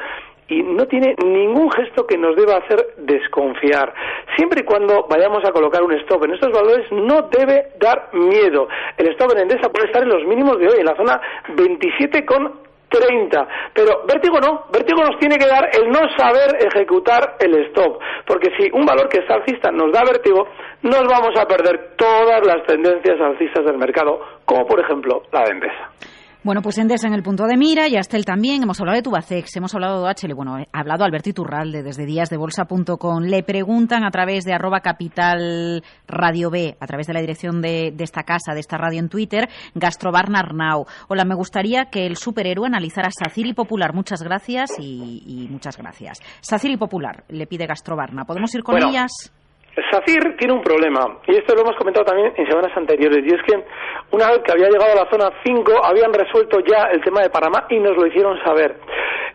y 0.49 0.63
no 0.63 0.87
tiene 0.87 1.15
ningún 1.25 1.71
gesto 1.73 2.07
que 2.07 2.17
nos 2.17 2.37
deba 2.37 2.59
hacer 2.59 2.95
desconfiar. 2.99 3.93
Siempre 4.37 4.61
y 4.61 4.65
cuando 4.65 5.07
vayamos 5.09 5.45
a 5.45 5.53
colocar 5.53 5.83
un 5.83 5.93
stop 5.93 6.25
en 6.25 6.35
estos 6.35 6.53
valores 6.53 6.91
no 6.93 7.23
debe 7.23 7.73
dar 7.81 8.11
miedo. 8.13 8.69
El 8.97 9.09
stop 9.09 9.33
en 9.33 9.43
Endesa 9.43 9.71
puede 9.71 9.87
estar 9.87 10.03
en 10.03 10.11
los 10.11 10.25
mínimos 10.25 10.59
de 10.59 10.69
hoy, 10.69 10.79
en 10.79 10.87
la 10.87 10.97
zona 10.97 11.21
27,30. 11.49 13.49
Pero 13.75 14.05
vértigo 14.07 14.39
no, 14.41 14.67
vértigo 14.73 15.03
nos 15.03 15.19
tiene 15.19 15.37
que 15.37 15.47
dar 15.47 15.69
el 15.73 15.91
no 15.91 16.09
saber 16.17 16.65
ejecutar 16.65 17.37
el 17.41 17.67
stop, 17.67 17.99
porque 18.25 18.51
si 18.57 18.71
un 18.73 18.87
valor 18.87 19.09
que 19.09 19.19
está 19.19 19.35
alcista 19.35 19.73
nos 19.73 19.93
da 19.93 20.05
vértigo, 20.05 20.47
nos 20.83 21.07
vamos 21.09 21.37
a 21.37 21.47
perder 21.47 21.97
todas 21.97 22.47
las 22.47 22.65
tendencias 22.67 23.21
alcistas 23.21 23.65
del 23.65 23.79
mercado, 23.79 24.21
como 24.45 24.65
por 24.67 24.79
ejemplo 24.81 25.25
la 25.33 25.43
de 25.43 25.51
Endesa. 25.51 25.91
Bueno, 26.47 26.63
pues 26.63 26.79
Endesa 26.79 27.09
en 27.09 27.13
el 27.13 27.25
punto 27.25 27.45
de 27.49 27.57
mira, 27.57 27.89
ya 27.89 27.99
está 27.99 28.17
él 28.17 28.25
también. 28.25 28.63
Hemos 28.63 28.79
hablado 28.79 28.95
de 28.95 29.03
Tubacex, 29.03 29.57
hemos 29.57 29.75
hablado 29.75 30.05
de 30.05 30.15
HL. 30.15 30.33
Bueno, 30.33 30.55
ha 30.55 30.79
hablado 30.79 31.05
Alberto 31.05 31.29
Iturralde 31.29 31.83
desde 31.83 32.07
díasdebolsa.com. 32.07 33.25
Le 33.25 33.43
preguntan 33.43 34.05
a 34.05 34.13
través 34.13 34.45
de 34.45 34.53
arroba 34.53 34.79
capital 34.79 35.83
radio 36.07 36.49
B, 36.49 36.77
a 36.79 36.87
través 36.87 37.09
de 37.09 37.15
la 37.15 37.21
dirección 37.21 37.61
de, 37.61 37.93
esta 37.99 38.23
casa, 38.23 38.55
de 38.55 38.61
esta 38.61 38.79
radio 38.79 39.01
en 39.01 39.09
Twitter, 39.09 39.49
Gastrobarna 39.75 40.39
Arnau. 40.39 40.87
Hola, 41.09 41.25
me 41.25 41.35
gustaría 41.35 41.87
que 41.87 42.07
el 42.07 42.17
superhéroe 42.17 42.69
analizara 42.69 43.09
Saciri 43.11 43.53
Popular. 43.53 43.93
Muchas 43.93 44.23
gracias 44.23 44.71
y, 44.79 45.49
muchas 45.51 45.77
gracias. 45.77 46.21
Saciri 46.43 46.77
Popular, 46.77 47.25
le 47.29 47.49
pide 47.49 47.67
Gastrobarna. 47.67 48.25
¿Podemos 48.25 48.55
ir 48.55 48.63
con 48.63 48.81
ellas? 48.81 49.33
SACIR 49.91 50.37
tiene 50.39 50.55
un 50.55 50.63
problema, 50.63 51.19
y 51.27 51.37
esto 51.37 51.55
lo 51.55 51.63
hemos 51.63 51.77
comentado 51.77 52.07
también 52.07 52.33
en 52.37 52.47
semanas 52.47 52.73
anteriores, 52.77 53.25
y 53.25 53.35
es 53.35 53.43
que 53.43 53.63
una 54.11 54.31
vez 54.31 54.41
que 54.43 54.53
había 54.53 54.71
llegado 54.71 54.93
a 54.93 55.05
la 55.05 55.11
zona 55.11 55.31
5, 55.45 55.85
habían 55.85 56.13
resuelto 56.13 56.61
ya 56.61 56.89
el 56.93 57.03
tema 57.03 57.23
de 57.23 57.31
Panamá 57.31 57.67
y 57.69 57.79
nos 57.79 57.97
lo 57.97 58.07
hicieron 58.07 58.39
saber. 58.43 58.77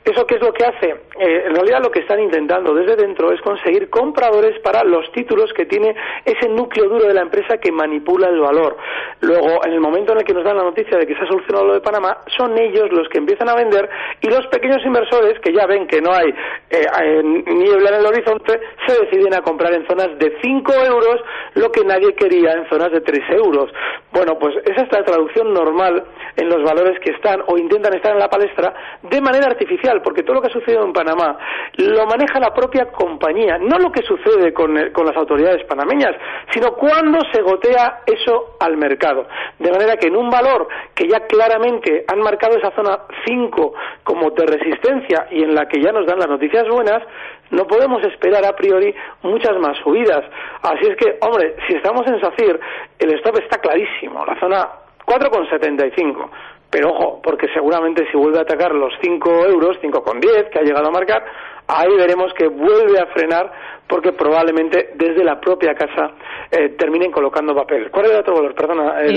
¿Eso 0.03 0.25
qué 0.25 0.35
es 0.35 0.41
lo 0.41 0.51
que 0.51 0.65
hace? 0.65 0.89
Eh, 1.19 1.43
en 1.45 1.53
realidad 1.53 1.79
lo 1.83 1.91
que 1.91 1.99
están 1.99 2.19
intentando 2.19 2.73
desde 2.73 2.95
dentro 2.95 3.31
es 3.31 3.39
conseguir 3.41 3.87
compradores 3.91 4.59
para 4.61 4.83
los 4.83 5.11
títulos 5.11 5.53
que 5.53 5.67
tiene 5.67 5.95
ese 6.25 6.49
núcleo 6.49 6.89
duro 6.89 7.07
de 7.07 7.13
la 7.13 7.21
empresa 7.21 7.59
que 7.59 7.71
manipula 7.71 8.29
el 8.29 8.39
valor. 8.39 8.77
Luego, 9.19 9.63
en 9.63 9.73
el 9.73 9.79
momento 9.79 10.13
en 10.13 10.19
el 10.19 10.23
que 10.23 10.33
nos 10.33 10.43
dan 10.43 10.57
la 10.57 10.63
noticia 10.63 10.97
de 10.97 11.05
que 11.05 11.13
se 11.13 11.21
ha 11.21 11.27
solucionado 11.27 11.67
lo 11.67 11.73
de 11.75 11.81
Panamá, 11.81 12.17
son 12.35 12.57
ellos 12.57 12.91
los 12.91 13.07
que 13.09 13.19
empiezan 13.19 13.49
a 13.49 13.55
vender 13.55 13.87
y 14.21 14.27
los 14.27 14.47
pequeños 14.47 14.83
inversores, 14.83 15.39
que 15.39 15.53
ya 15.53 15.67
ven 15.67 15.85
que 15.85 16.01
no 16.01 16.11
hay 16.11 16.33
eh, 16.71 17.21
niebla 17.23 17.89
en 17.89 17.95
el 17.95 18.05
horizonte, 18.05 18.59
se 18.87 19.05
deciden 19.05 19.35
a 19.35 19.41
comprar 19.41 19.71
en 19.73 19.85
zonas 19.85 20.17
de 20.17 20.35
5 20.41 20.73
euros 20.85 21.21
lo 21.53 21.71
que 21.71 21.83
nadie 21.83 22.15
quería 22.15 22.53
en 22.53 22.67
zonas 22.69 22.91
de 22.91 23.01
3 23.01 23.19
euros. 23.31 23.71
Bueno, 24.11 24.37
pues 24.39 24.55
esa 24.65 24.83
es 24.83 24.91
la 24.91 25.03
traducción 25.03 25.53
normal 25.53 26.03
en 26.35 26.49
los 26.49 26.63
valores 26.63 26.99
que 26.99 27.11
están 27.11 27.41
o 27.47 27.57
intentan 27.57 27.93
estar 27.93 28.13
en 28.13 28.19
la 28.19 28.29
palestra 28.29 28.73
de 29.03 29.21
manera 29.21 29.47
artificial, 29.47 29.90
porque 30.01 30.23
todo 30.23 30.35
lo 30.35 30.41
que 30.41 30.47
ha 30.47 30.53
sucedido 30.53 30.85
en 30.85 30.93
Panamá 30.93 31.37
lo 31.77 32.05
maneja 32.05 32.39
la 32.39 32.53
propia 32.53 32.85
compañía, 32.91 33.57
no 33.57 33.77
lo 33.77 33.91
que 33.91 34.03
sucede 34.03 34.53
con, 34.53 34.77
eh, 34.77 34.91
con 34.91 35.05
las 35.05 35.17
autoridades 35.17 35.65
panameñas, 35.65 36.15
sino 36.51 36.73
cuando 36.73 37.19
se 37.33 37.41
gotea 37.41 38.01
eso 38.05 38.55
al 38.59 38.77
mercado. 38.77 39.27
De 39.59 39.71
manera 39.71 39.97
que 39.97 40.07
en 40.07 40.15
un 40.15 40.29
valor 40.29 40.67
que 40.95 41.07
ya 41.07 41.25
claramente 41.27 42.05
han 42.07 42.19
marcado 42.19 42.57
esa 42.57 42.71
zona 42.71 42.99
5 43.25 43.73
como 44.03 44.29
de 44.31 44.45
resistencia 44.45 45.27
y 45.31 45.43
en 45.43 45.53
la 45.53 45.67
que 45.67 45.81
ya 45.81 45.91
nos 45.91 46.05
dan 46.05 46.19
las 46.19 46.29
noticias 46.29 46.63
buenas, 46.69 47.03
no 47.49 47.65
podemos 47.67 48.01
esperar 48.05 48.45
a 48.45 48.55
priori 48.55 48.93
muchas 49.23 49.57
más 49.59 49.77
subidas. 49.83 50.23
Así 50.63 50.87
es 50.87 50.95
que, 50.95 51.17
hombre, 51.21 51.55
si 51.67 51.75
estamos 51.75 52.07
en 52.07 52.21
SACIR, 52.21 52.59
el 52.99 53.13
stop 53.15 53.39
está 53.39 53.59
clarísimo, 53.59 54.25
la 54.25 54.39
zona 54.39 54.69
4,75. 55.05 56.29
Pero 56.71 56.89
ojo, 56.89 57.19
porque 57.21 57.47
seguramente 57.53 58.05
si 58.09 58.17
vuelve 58.17 58.39
a 58.39 58.43
atacar 58.43 58.71
los 58.71 58.93
5 59.01 59.29
euros, 59.47 59.77
5,10 59.83 60.49
que 60.49 60.59
ha 60.59 60.63
llegado 60.63 60.87
a 60.87 60.91
marcar, 60.91 61.23
ahí 61.67 61.89
veremos 61.97 62.33
que 62.33 62.47
vuelve 62.47 62.97
a 62.97 63.07
frenar 63.07 63.51
porque 63.91 64.13
probablemente 64.13 64.91
desde 64.95 65.21
la 65.21 65.37
propia 65.41 65.73
casa 65.73 66.15
eh, 66.49 66.69
terminen 66.79 67.11
colocando 67.11 67.53
papel. 67.53 67.91
¿Cuál 67.91 68.05
el 68.09 68.19
otro 68.19 68.35
valor? 68.35 68.55
Perdona, 68.55 69.01
eh, 69.01 69.11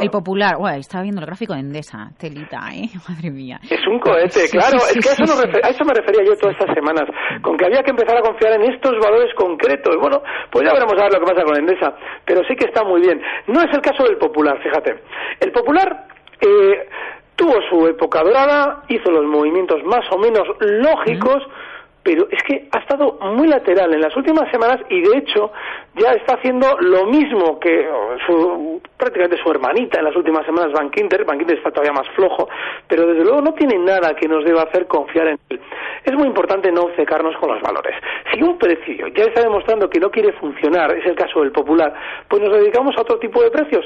el, 0.00 0.10
popular. 0.10 0.54
Uy, 0.56 0.78
estaba 0.78 1.02
viendo 1.02 1.20
el 1.20 1.26
gráfico 1.26 1.52
de 1.52 1.60
Endesa. 1.60 2.10
Telita, 2.16 2.70
¿eh? 2.72 2.86
Madre 3.08 3.30
mía. 3.32 3.58
Es 3.68 3.84
un 3.88 3.98
cohete, 3.98 4.46
claro. 4.48 4.78
es 4.86 5.02
que 5.02 5.10
a, 5.10 5.12
eso 5.18 5.34
a 5.34 5.68
eso 5.68 5.84
me 5.84 5.94
refería 5.94 6.22
yo 6.22 6.36
todas 6.38 6.54
estas 6.54 6.72
semanas. 6.76 7.10
Con 7.42 7.56
que 7.56 7.66
había 7.66 7.82
que 7.82 7.90
empezar 7.90 8.16
a 8.18 8.22
confiar 8.22 8.52
en 8.54 8.70
estos 8.70 8.94
valores 9.02 9.34
concretos. 9.34 9.96
Bueno, 10.00 10.22
pues 10.52 10.64
ya 10.64 10.74
veremos 10.74 10.94
a 10.94 11.10
ver 11.10 11.12
lo 11.14 11.26
que 11.26 11.32
pasa 11.32 11.42
con 11.42 11.58
Endesa. 11.58 11.94
Pero 12.24 12.42
sí 12.46 12.54
que 12.54 12.66
está 12.66 12.84
muy 12.84 13.00
bien. 13.00 13.20
No 13.48 13.58
es 13.62 13.74
el 13.74 13.80
caso 13.80 14.04
del 14.04 14.16
popular, 14.16 14.62
fíjate. 14.62 14.94
El 15.40 15.50
popular 15.50 16.06
eh, 16.40 16.88
tuvo 17.36 17.54
su 17.68 17.86
época 17.86 18.22
dorada, 18.22 18.82
hizo 18.88 19.10
los 19.10 19.24
movimientos 19.24 19.82
más 19.84 20.04
o 20.12 20.18
menos 20.18 20.46
lógicos, 20.60 21.42
pero 22.02 22.26
es 22.30 22.42
que 22.44 22.68
ha 22.72 22.78
estado 22.78 23.18
muy 23.34 23.46
lateral 23.46 23.92
en 23.92 24.00
las 24.00 24.16
últimas 24.16 24.50
semanas 24.50 24.80
y 24.88 25.00
de 25.00 25.18
hecho 25.18 25.52
ya 25.94 26.12
está 26.12 26.34
haciendo 26.34 26.78
lo 26.80 27.06
mismo 27.06 27.58
que 27.60 27.88
su, 28.26 28.80
prácticamente 28.96 29.42
su 29.42 29.50
hermanita 29.50 29.98
en 29.98 30.06
las 30.06 30.16
últimas 30.16 30.46
semanas, 30.46 30.72
Van 30.72 30.90
Kinter. 30.90 31.24
Van 31.24 31.38
Kinter 31.38 31.58
está 31.58 31.70
todavía 31.70 31.92
más 31.92 32.08
flojo, 32.14 32.48
pero 32.88 33.06
desde 33.06 33.24
luego 33.24 33.42
no 33.42 33.52
tiene 33.54 33.78
nada 33.78 34.14
que 34.14 34.28
nos 34.28 34.44
deba 34.44 34.62
hacer 34.62 34.86
confiar 34.86 35.28
en 35.28 35.38
él. 35.50 35.60
Es 36.04 36.14
muy 36.14 36.26
importante 36.26 36.72
no 36.72 36.88
cecarnos 36.96 37.36
con 37.36 37.52
los 37.52 37.60
valores. 37.60 37.94
Si 38.32 38.42
un 38.42 38.56
precio 38.58 39.08
ya 39.08 39.24
está 39.24 39.42
demostrando 39.42 39.90
que 39.90 40.00
no 40.00 40.10
quiere 40.10 40.32
funcionar, 40.34 40.96
es 40.96 41.04
el 41.04 41.14
caso 41.14 41.40
del 41.40 41.52
popular, 41.52 41.92
pues 42.28 42.42
nos 42.42 42.52
dedicamos 42.56 42.96
a 42.96 43.02
otro 43.02 43.18
tipo 43.18 43.42
de 43.42 43.50
precios. 43.50 43.84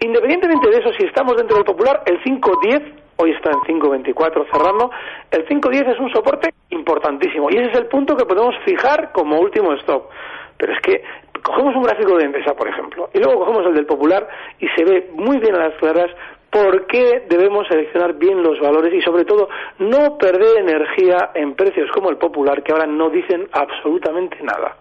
Independientemente 0.00 0.68
de 0.68 0.78
eso, 0.78 0.92
si 0.98 1.04
estamos 1.04 1.36
dentro 1.36 1.56
del 1.56 1.64
popular, 1.64 2.02
el 2.06 2.20
510 2.22 3.01
hoy 3.16 3.32
está 3.32 3.50
en 3.50 3.60
5.24 3.80 4.50
cerrando, 4.50 4.90
el 5.30 5.46
5.10 5.46 5.92
es 5.94 6.00
un 6.00 6.12
soporte 6.12 6.52
importantísimo 6.70 7.48
y 7.50 7.56
ese 7.56 7.70
es 7.70 7.78
el 7.78 7.86
punto 7.86 8.16
que 8.16 8.24
podemos 8.24 8.54
fijar 8.64 9.12
como 9.12 9.38
último 9.38 9.72
stop. 9.74 10.08
Pero 10.56 10.72
es 10.72 10.80
que 10.80 11.02
cogemos 11.42 11.74
un 11.74 11.82
gráfico 11.82 12.16
de 12.16 12.24
Endesa, 12.24 12.54
por 12.54 12.68
ejemplo, 12.68 13.10
y 13.12 13.18
luego 13.18 13.40
cogemos 13.40 13.66
el 13.66 13.74
del 13.74 13.86
Popular 13.86 14.28
y 14.60 14.68
se 14.68 14.84
ve 14.84 15.10
muy 15.14 15.38
bien 15.38 15.54
a 15.56 15.68
las 15.68 15.74
claras 15.74 16.10
por 16.52 16.86
qué 16.86 17.24
debemos 17.30 17.66
seleccionar 17.66 18.18
bien 18.18 18.42
los 18.42 18.60
valores 18.60 18.92
y 18.92 19.00
sobre 19.00 19.24
todo 19.24 19.48
no 19.78 20.18
perder 20.18 20.58
energía 20.58 21.30
en 21.34 21.54
precios 21.54 21.88
como 21.94 22.10
el 22.10 22.18
popular 22.18 22.62
que 22.62 22.72
ahora 22.72 22.86
no 22.86 23.08
dicen 23.08 23.48
absolutamente 23.52 24.36
nada. 24.42 24.76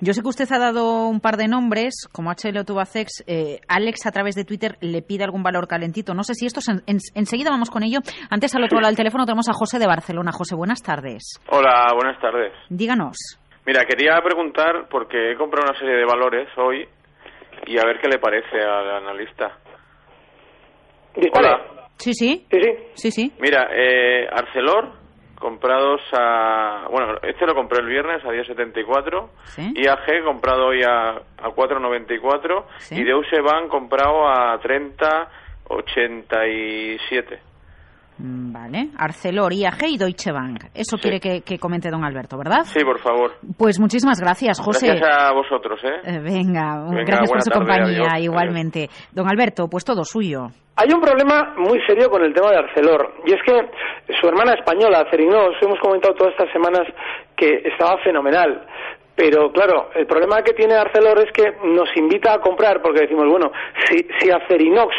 Yo 0.00 0.12
sé 0.12 0.22
que 0.22 0.28
usted 0.28 0.50
ha 0.52 0.60
dado 0.60 1.08
un 1.08 1.18
par 1.18 1.36
de 1.36 1.48
nombres 1.48 2.06
como 2.12 2.30
HL 2.30 2.58
o 2.58 2.64
Tubacex. 2.64 3.24
Eh, 3.26 3.58
Alex 3.66 4.06
a 4.06 4.12
través 4.12 4.36
de 4.36 4.44
Twitter 4.44 4.76
le 4.80 5.02
pide 5.02 5.24
algún 5.24 5.42
valor 5.42 5.66
calentito. 5.66 6.14
No 6.14 6.22
sé 6.22 6.34
si 6.34 6.46
esto 6.46 6.60
enseguida 6.86 7.50
vamos 7.50 7.70
con 7.70 7.82
ello. 7.82 7.98
Antes 8.30 8.54
al 8.54 8.62
otro 8.62 8.78
lado 8.78 8.90
del 8.90 8.96
teléfono 8.96 9.26
tenemos 9.26 9.48
a 9.48 9.52
José 9.52 9.80
de 9.80 9.88
Barcelona. 9.88 10.30
José, 10.30 10.54
buenas 10.54 10.80
tardes. 10.80 11.40
Hola, 11.48 11.88
buenas 11.92 12.20
tardes. 12.20 12.52
Díganos. 12.68 13.16
Mira, 13.66 13.84
quería 13.84 14.20
preguntar 14.22 14.86
porque 14.88 15.32
he 15.32 15.36
comprado 15.36 15.70
una 15.70 15.78
serie 15.78 15.96
de 15.96 16.04
valores 16.04 16.48
hoy 16.56 16.86
y 17.66 17.78
a 17.78 17.84
ver 17.84 17.98
qué 18.00 18.08
le 18.08 18.20
parece 18.20 18.60
al 18.60 18.90
analista. 19.02 19.58
Hola. 21.32 21.60
Sí, 21.96 22.12
sí. 22.14 22.46
Sí, 22.50 22.60
sí. 22.60 22.70
sí, 22.94 23.10
sí. 23.10 23.32
Mira, 23.40 23.68
eh, 23.72 24.26
Arcelor, 24.30 24.92
comprados 25.38 26.00
a... 26.12 26.86
Bueno, 26.90 27.14
este 27.22 27.46
lo 27.46 27.54
compré 27.54 27.80
el 27.80 27.86
viernes 27.86 28.22
a 28.24 28.28
10.74. 28.28 29.28
¿Sí? 29.44 29.72
IAG 29.76 30.22
comprado 30.24 30.66
hoy 30.68 30.82
a, 30.82 31.10
a 31.10 31.48
4.94. 31.50 32.64
Y 32.92 33.04
Deutsche 33.04 33.40
Bank 33.40 33.68
comprado 33.68 34.26
a 34.28 34.58
30.87. 34.60 37.38
Mm, 38.20 38.52
vale. 38.52 38.88
Arcelor, 38.98 39.52
IAG 39.52 39.82
y 39.88 39.96
Deutsche 39.96 40.30
Bank. 40.30 40.64
Eso 40.74 40.98
quiere 40.98 41.18
que, 41.20 41.58
comente 41.58 41.90
don 41.90 42.04
Alberto, 42.04 42.36
¿verdad? 42.36 42.64
Sí, 42.64 42.84
por 42.84 42.98
favor. 42.98 43.32
Pues 43.56 43.80
muchísimas 43.80 44.20
gracias, 44.20 44.60
José. 44.60 44.88
Gracias 44.88 45.16
a 45.16 45.32
vosotros, 45.32 45.80
¿eh? 45.84 46.00
eh 46.04 46.18
venga, 46.20 46.84
gracias 47.04 47.30
por 47.30 47.42
su 47.42 47.50
compañía, 47.50 48.18
igualmente. 48.20 48.88
Don 49.12 49.26
Alberto, 49.28 49.68
pues 49.68 49.84
todo 49.84 50.04
suyo. 50.04 50.48
Hay 50.76 50.88
un 50.92 51.00
problema 51.00 51.54
muy 51.56 51.80
serio 51.86 52.10
con 52.10 52.22
el 52.24 52.32
tema 52.32 52.50
de 52.50 52.58
Arcelor, 52.58 53.14
y 53.26 53.32
es 53.32 53.40
que 53.44 54.14
su 54.20 54.28
hermana 54.28 54.54
española, 54.54 55.06
Cerinos, 55.10 55.54
hemos 55.60 55.78
comentado 55.80 56.14
todas 56.14 56.32
estas 56.32 56.52
semanas 56.52 56.86
que 57.36 57.62
estaba 57.64 57.98
fenomenal. 58.02 58.66
Pero 59.14 59.52
claro, 59.52 59.90
el 59.94 60.06
problema 60.06 60.42
que 60.42 60.54
tiene 60.54 60.74
Arcelor 60.74 61.18
es 61.18 61.32
que 61.32 61.52
nos 61.64 61.94
invita 61.96 62.34
a 62.34 62.40
comprar 62.40 62.80
porque 62.80 63.02
decimos, 63.02 63.26
bueno, 63.28 63.52
si, 63.84 64.06
si 64.18 64.30
Acerinox 64.30 64.94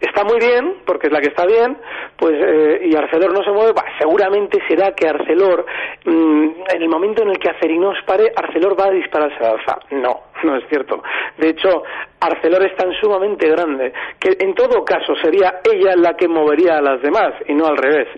está 0.00 0.24
muy 0.24 0.38
bien, 0.38 0.76
porque 0.84 1.08
es 1.08 1.12
la 1.12 1.20
que 1.20 1.28
está 1.28 1.46
bien, 1.46 1.76
pues 2.16 2.34
eh, 2.34 2.80
y 2.84 2.96
Arcelor 2.96 3.32
no 3.32 3.42
se 3.42 3.50
mueve, 3.50 3.72
seguramente 3.98 4.58
será 4.68 4.92
que 4.92 5.08
Arcelor, 5.08 5.66
mm, 6.04 6.48
en 6.74 6.82
el 6.82 6.88
momento 6.88 7.22
en 7.22 7.30
el 7.30 7.38
que 7.38 7.50
Acerinos 7.50 7.96
pare, 8.06 8.32
Arcelor 8.34 8.78
va 8.78 8.86
a 8.86 8.90
dispararse 8.90 9.36
al 9.38 9.58
alza. 9.58 9.78
No, 9.90 10.20
no 10.44 10.56
es 10.56 10.64
cierto. 10.68 11.02
De 11.36 11.50
hecho, 11.50 11.82
Arcelor 12.20 12.66
es 12.66 12.76
tan 12.76 12.92
sumamente 13.00 13.48
grande 13.48 13.92
que 14.18 14.36
en 14.38 14.54
todo 14.54 14.84
caso 14.84 15.14
sería 15.16 15.60
ella 15.64 15.94
la 15.96 16.14
que 16.14 16.28
movería 16.28 16.78
a 16.78 16.82
las 16.82 17.02
demás 17.02 17.34
y 17.46 17.54
no 17.54 17.66
al 17.66 17.76
revés. 17.76 18.08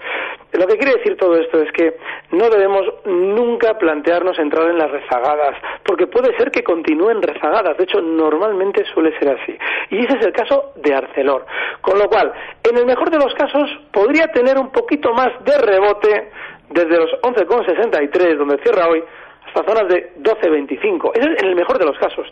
Lo 0.53 0.67
que 0.67 0.77
quiere 0.77 0.97
decir 0.99 1.17
todo 1.17 1.37
esto 1.37 1.63
es 1.63 1.71
que 1.73 1.97
no 2.33 2.49
debemos 2.51 2.83
nunca 3.05 3.79
plantearnos 3.79 4.39
entrar 4.39 4.69
en 4.69 4.79
las 4.79 4.91
rezagadas, 4.91 5.57
porque 5.85 6.09
puede 6.09 6.37
ser 6.37 6.51
que 6.51 6.65
continúen 6.65 7.23
rezagadas, 7.23 7.77
de 7.77 7.85
hecho 7.85 8.01
normalmente 8.01 8.85
suele 8.93 9.17
ser 9.19 9.37
así. 9.37 9.57
Y 9.91 10.05
ese 10.05 10.19
es 10.19 10.27
el 10.27 10.33
caso 10.33 10.73
de 10.77 10.95
Arcelor. 10.95 11.47
Con 11.81 11.99
lo 11.99 12.09
cual, 12.09 12.33
en 12.69 12.77
el 12.77 12.87
mejor 12.87 13.11
de 13.11 13.19
los 13.19 13.33
casos, 13.35 13.71
podría 13.93 14.27
tener 14.29 14.59
un 14.59 14.71
poquito 14.71 15.13
más 15.13 15.29
de 15.45 15.57
rebote 15.59 16.31
desde 16.71 16.97
los 16.97 17.11
11,63, 17.23 18.37
donde 18.37 18.59
cierra 18.59 18.89
hoy, 18.89 19.03
hasta 19.47 19.65
zonas 19.65 19.93
de 19.93 20.15
12,25. 20.19 21.13
Eso 21.15 21.29
es 21.31 21.43
en 21.43 21.49
el 21.49 21.57
mejor 21.57 21.79
de 21.79 21.85
los 21.85 21.99
casos. 21.99 22.27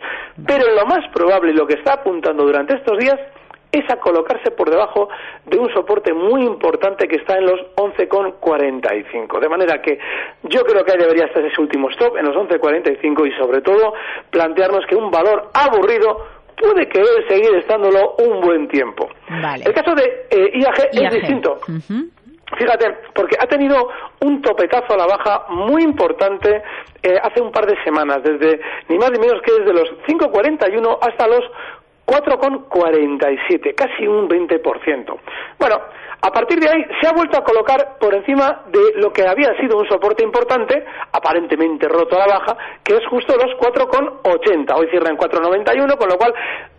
Pero 0.45 0.63
lo 0.73 0.85
más 0.85 1.07
probable, 1.13 1.53
lo 1.53 1.67
que 1.67 1.75
está 1.75 1.93
apuntando 1.93 2.43
durante 2.43 2.75
estos 2.75 2.97
días, 2.97 3.19
es 3.71 3.89
a 3.89 3.97
colocarse 3.97 4.51
por 4.51 4.69
debajo 4.69 5.09
de 5.45 5.57
un 5.59 5.71
soporte 5.73 6.13
muy 6.13 6.43
importante 6.43 7.07
que 7.07 7.17
está 7.17 7.37
en 7.37 7.45
los 7.45 7.59
11,45. 7.75 9.39
De 9.39 9.49
manera 9.49 9.81
que 9.81 9.99
yo 10.43 10.61
creo 10.63 10.83
que 10.83 10.91
ahí 10.91 10.97
debería 10.97 11.25
estar 11.25 11.43
ese 11.45 11.61
último 11.61 11.89
stop 11.89 12.17
en 12.17 12.25
los 12.25 12.35
11,45 12.35 13.27
y 13.27 13.37
sobre 13.37 13.61
todo 13.61 13.93
plantearnos 14.31 14.85
que 14.87 14.95
un 14.95 15.11
valor 15.11 15.49
aburrido 15.53 16.25
puede 16.57 16.87
querer 16.89 17.27
seguir 17.27 17.55
estándolo 17.55 18.15
un 18.17 18.41
buen 18.41 18.67
tiempo. 18.67 19.07
El 19.65 19.73
caso 19.73 19.95
de 19.95 20.27
eh, 20.29 20.59
IAG, 20.59 20.89
es 20.91 21.13
distinto. 21.13 21.59
Fíjate, 22.57 22.97
porque 23.13 23.37
ha 23.39 23.45
tenido 23.45 23.89
un 24.21 24.41
topetazo 24.41 24.93
a 24.93 24.97
la 24.97 25.05
baja 25.05 25.45
muy 25.49 25.83
importante 25.83 26.63
eh, 27.03 27.15
hace 27.21 27.41
un 27.41 27.51
par 27.51 27.67
de 27.67 27.75
semanas, 27.83 28.23
desde 28.23 28.59
ni 28.87 28.97
más 28.97 29.11
ni 29.11 29.19
menos 29.19 29.39
que 29.43 29.53
desde 29.53 29.71
los 29.71 29.89
5,41 30.07 30.97
hasta 30.99 31.27
los 31.27 31.41
4,47, 32.09 33.75
casi 33.75 34.07
un 34.07 34.27
20%. 34.27 35.19
Bueno, 35.59 35.77
a 36.21 36.31
partir 36.31 36.59
de 36.59 36.67
ahí 36.67 36.83
se 36.99 37.07
ha 37.07 37.13
vuelto 37.13 37.37
a 37.37 37.43
colocar 37.43 37.97
por 37.99 38.13
encima 38.15 38.63
de 38.67 38.93
lo 38.95 39.13
que 39.13 39.27
había 39.27 39.55
sido 39.57 39.77
un 39.77 39.87
soporte 39.87 40.23
importante, 40.23 40.83
aparentemente 41.13 41.87
roto 41.87 42.15
a 42.15 42.27
la 42.27 42.39
baja, 42.39 42.57
que 42.83 42.95
es 42.95 43.05
justo 43.07 43.37
los 43.37 43.55
4,80. 43.57 44.75
Hoy 44.75 44.87
cierra 44.89 45.11
en 45.11 45.17
4,91, 45.17 45.97
con 45.97 46.09
lo 46.09 46.17
cual 46.17 46.33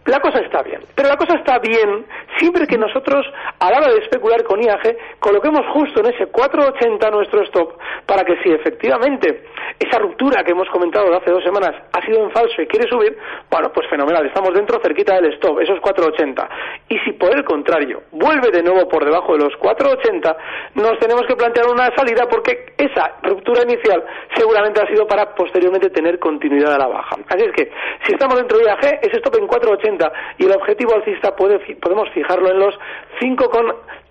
la 0.06 0.18
cosa 0.18 0.40
está 0.40 0.62
bien. 0.62 0.80
Pero 0.94 1.08
la 1.08 1.16
cosa 1.16 1.36
está 1.36 1.58
bien 1.58 2.04
siempre 2.38 2.66
que 2.66 2.76
nosotros, 2.76 3.24
a 3.60 3.70
la 3.70 3.78
hora 3.78 3.92
de 3.92 3.98
especular 4.00 4.42
con 4.42 4.60
IAG, 4.60 4.96
coloquemos 5.20 5.64
justo 5.72 6.00
en 6.00 6.12
ese 6.12 6.30
4,80 6.30 7.10
nuestro 7.12 7.42
stop 7.44 7.78
para 8.06 8.24
que 8.24 8.36
si 8.42 8.50
efectivamente 8.50 9.44
esa 9.80 9.98
ruptura 9.98 10.44
que 10.44 10.52
hemos 10.52 10.68
comentado 10.68 11.08
de 11.08 11.16
hace 11.16 11.30
dos 11.30 11.42
semanas 11.42 11.74
ha 11.90 12.04
sido 12.04 12.22
en 12.22 12.30
falso 12.30 12.60
y 12.60 12.66
quiere 12.66 12.86
subir, 12.86 13.16
bueno, 13.50 13.72
pues 13.72 13.88
fenomenal, 13.88 14.26
estamos 14.26 14.52
dentro 14.52 14.78
cerquita 14.82 15.14
del 15.14 15.32
stop, 15.34 15.58
esos 15.60 15.78
4,80. 15.78 16.48
Y 16.90 16.98
si 16.98 17.12
por 17.12 17.34
el 17.34 17.44
contrario 17.44 18.02
vuelve 18.12 18.50
de 18.50 18.62
nuevo 18.62 18.86
por 18.88 19.04
debajo 19.04 19.32
de 19.32 19.44
los 19.44 19.54
4,80, 19.54 20.36
nos 20.74 20.98
tenemos 20.98 21.22
que 21.26 21.34
plantear 21.34 21.66
una 21.66 21.88
salida 21.96 22.26
porque 22.28 22.74
esa 22.76 23.16
ruptura 23.22 23.62
inicial 23.62 24.04
seguramente 24.36 24.82
ha 24.82 24.86
sido 24.86 25.06
para 25.06 25.34
posteriormente 25.34 25.88
tener 25.88 26.18
continuidad 26.18 26.74
a 26.74 26.78
la 26.78 26.86
baja. 26.86 27.16
Así 27.28 27.44
es 27.46 27.52
que 27.52 27.72
si 28.06 28.12
estamos 28.12 28.36
dentro 28.36 28.58
de 28.58 28.64
IAG, 28.64 29.00
ese 29.00 29.16
stop 29.16 29.36
en 29.36 29.48
4,80 29.48 30.12
y 30.36 30.44
el 30.44 30.52
objetivo 30.52 30.94
alcista 30.94 31.34
puede, 31.34 31.58
podemos 31.76 32.10
fijarlo 32.10 32.50
en 32.50 32.58
los 32.58 32.78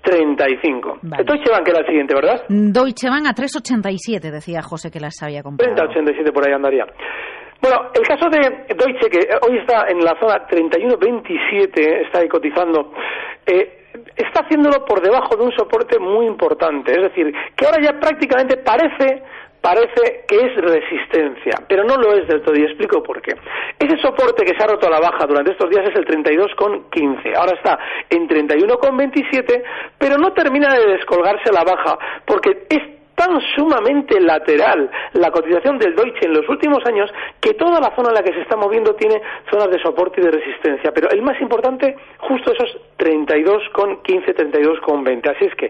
5,35. 0.03 1.00
Vale. 1.01 1.24
Deutsche 1.24 1.51
Bank 1.51 1.68
era 1.68 1.79
el 1.79 1.86
siguiente, 1.86 2.15
¿verdad? 2.15 2.44
Deutsche 2.48 3.10
Bank 3.10 3.25
a 3.27 3.34
3,87, 3.34 4.32
decía 4.32 4.62
José 4.62 4.91
que 4.91 5.00
las 5.00 5.22
había 5.22 5.44
comprado. 5.44 5.75
30,87 5.75 6.34
por 6.34 6.48
ahí 6.48 6.53
andaría. 6.53 6.86
Bueno, 7.62 7.91
el 7.94 8.08
caso 8.08 8.29
de 8.29 8.39
Deutsche, 8.74 9.10
que 9.10 9.27
hoy 9.46 9.58
está 9.58 9.88
en 9.89 10.00
la 10.00 10.18
zona 10.20 10.48
31.27, 10.48 12.06
está 12.06 12.20
ahí 12.20 12.29
cotizando, 12.29 12.94
eh, 13.46 13.88
está 14.15 14.41
haciéndolo 14.46 14.86
por 14.86 15.01
debajo 15.01 15.36
de 15.36 15.44
un 15.44 15.51
soporte 15.51 16.00
muy 16.00 16.25
importante. 16.25 16.91
Es 16.91 17.01
decir, 17.10 17.34
que 17.56 17.65
ahora 17.65 17.84
ya 17.84 18.00
prácticamente 18.00 18.58
parece 18.58 19.24
parece 19.62 20.25
que 20.28 20.36
es 20.36 20.56
resistencia, 20.56 21.63
pero 21.68 21.84
no 21.84 21.98
lo 21.98 22.13
es 22.13 22.28
del 22.28 22.42
todo 22.42 22.56
y 22.56 22.63
explico 22.63 23.04
por 23.04 23.22
qué. 23.22 23.36
Ese 23.80 23.98
soporte 24.01 24.46
que 24.46 24.58
se 24.58 24.63
ha 24.63 24.68
roto 24.68 24.88
a 24.88 24.92
la 24.92 25.00
baja 25.00 25.25
durante 25.25 25.51
estos 25.51 25.70
días 25.70 25.88
es 25.89 25.96
el 25.96 26.06
32,15. 26.06 27.36
Ahora 27.36 27.56
está 27.56 27.80
en 28.10 28.28
31,27, 28.28 29.63
pero 29.98 30.18
no 30.18 30.34
termina 30.34 30.74
de 30.75 30.94
descolgarse 30.94 31.50
a 31.50 31.54
la 31.54 31.63
baja 31.63 31.98
porque 32.25 32.66
es 32.70 32.99
tan 33.20 33.42
sumamente 33.54 34.18
lateral 34.22 34.90
la 35.12 35.30
cotización 35.30 35.78
del 35.78 35.94
Deutsche 35.94 36.26
en 36.26 36.34
los 36.34 36.48
últimos 36.48 36.80
años 36.86 37.12
que 37.42 37.54
toda 37.54 37.82
la 37.82 37.94
zona 37.94 38.10
en 38.10 38.16
la 38.16 38.24
que 38.24 38.32
se 38.32 38.42
está 38.42 38.56
moviendo 38.56 38.96
tiene 38.96 39.22
zonas 39.52 39.70
de 39.70 39.82
soporte 39.82 40.22
y 40.22 40.24
de 40.24 40.32
resistencia. 40.32 40.94
Pero 40.94 41.10
el 41.10 41.22
más 41.22 41.40
importante, 41.42 41.98
justo 42.20 42.54
esos 42.54 42.78
32,15, 42.98 44.34
32,20. 44.34 45.36
Así 45.36 45.46
es 45.46 45.56
que 45.56 45.70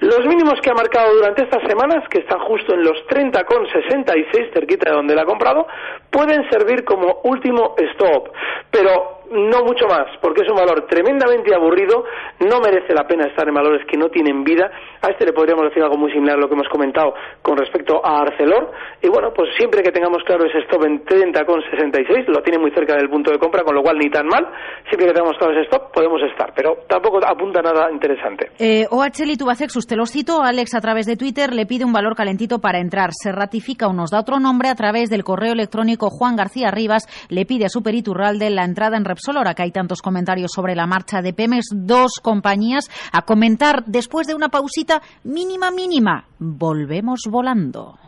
los 0.00 0.24
mínimos 0.24 0.60
que 0.62 0.70
ha 0.70 0.74
marcado 0.74 1.12
durante 1.16 1.42
estas 1.42 1.66
semanas, 1.68 2.08
que 2.08 2.18
están 2.18 2.38
justo 2.38 2.74
en 2.74 2.84
los 2.84 2.96
30,66, 3.08 4.52
cerquita 4.52 4.90
de 4.90 4.96
donde 4.96 5.16
la 5.16 5.22
ha 5.22 5.26
comprado, 5.26 5.66
pueden 6.10 6.48
servir 6.48 6.84
como 6.84 7.22
último 7.24 7.74
stop. 7.92 8.30
Pero 8.70 9.23
no 9.34 9.64
mucho 9.64 9.86
más, 9.86 10.06
porque 10.20 10.42
es 10.42 10.48
un 10.48 10.56
valor 10.56 10.86
tremendamente 10.86 11.54
aburrido, 11.54 12.04
no 12.40 12.60
merece 12.60 12.94
la 12.94 13.06
pena 13.06 13.26
estar 13.26 13.46
en 13.48 13.54
valores 13.54 13.84
que 13.86 13.96
no 13.96 14.08
tienen 14.08 14.44
vida. 14.44 14.70
A 15.02 15.10
este 15.10 15.26
le 15.26 15.32
podríamos 15.32 15.64
decir 15.64 15.82
algo 15.82 15.96
muy 15.96 16.12
similar 16.12 16.36
a 16.36 16.40
lo 16.40 16.48
que 16.48 16.54
hemos 16.54 16.68
comentado 16.68 17.14
con 17.42 17.56
respecto 17.56 18.04
a 18.04 18.22
Arcelor. 18.22 18.70
Y 19.02 19.08
bueno, 19.08 19.32
pues 19.34 19.50
siempre 19.58 19.82
que 19.82 19.90
tengamos 19.90 20.22
claro 20.24 20.46
ese 20.46 20.58
stop 20.60 20.84
en 20.84 21.04
30,66, 21.04 22.26
lo 22.28 22.42
tiene 22.42 22.58
muy 22.58 22.70
cerca 22.70 22.94
del 22.94 23.10
punto 23.10 23.30
de 23.30 23.38
compra, 23.38 23.64
con 23.64 23.74
lo 23.74 23.82
cual 23.82 23.98
ni 23.98 24.08
tan 24.10 24.26
mal. 24.26 24.46
Siempre 24.88 25.08
que 25.08 25.12
tengamos 25.12 25.36
claro 25.38 25.52
ese 25.52 25.64
stop, 25.66 25.92
podemos 25.92 26.22
estar, 26.22 26.52
pero 26.54 26.78
tampoco 26.88 27.18
apunta 27.26 27.60
nada 27.60 27.90
interesante. 27.90 28.50
Eh, 28.58 28.86
OHL 28.90 29.36
Tubacex, 29.38 29.76
usted 29.76 29.96
lo 29.96 30.06
cito, 30.06 30.42
Alex 30.42 30.74
a 30.74 30.80
través 30.80 31.06
de 31.06 31.16
Twitter 31.16 31.52
le 31.52 31.66
pide 31.66 31.84
un 31.84 31.92
valor 31.92 32.14
calentito 32.14 32.60
para 32.60 32.78
entrar. 32.78 33.10
Se 33.12 33.32
ratifica 33.32 33.88
o 33.88 33.92
nos 33.92 34.10
da 34.10 34.20
otro 34.20 34.38
nombre 34.38 34.68
a 34.68 34.74
través 34.74 35.10
del 35.10 35.24
correo 35.24 35.52
electrónico 35.52 36.10
Juan 36.10 36.36
García 36.36 36.70
Rivas, 36.70 37.06
le 37.28 37.44
pide 37.46 37.66
a 37.66 37.68
Super 37.68 37.94
Iturralde 37.94 38.50
la 38.50 38.64
entrada 38.64 38.96
en 38.96 39.04
Repsol, 39.04 39.23
ahora 39.32 39.54
que 39.54 39.62
hay 39.62 39.70
tantos 39.70 40.02
comentarios 40.02 40.52
sobre 40.54 40.74
la 40.74 40.86
marcha 40.86 41.22
de 41.22 41.32
Pemex, 41.32 41.66
dos 41.72 42.12
compañías 42.22 42.90
a 43.12 43.22
comentar 43.22 43.84
después 43.86 44.26
de 44.26 44.34
una 44.34 44.48
pausita 44.48 45.02
mínima, 45.24 45.70
mínima. 45.70 46.26
Volvemos 46.38 47.22
volando. 47.28 47.98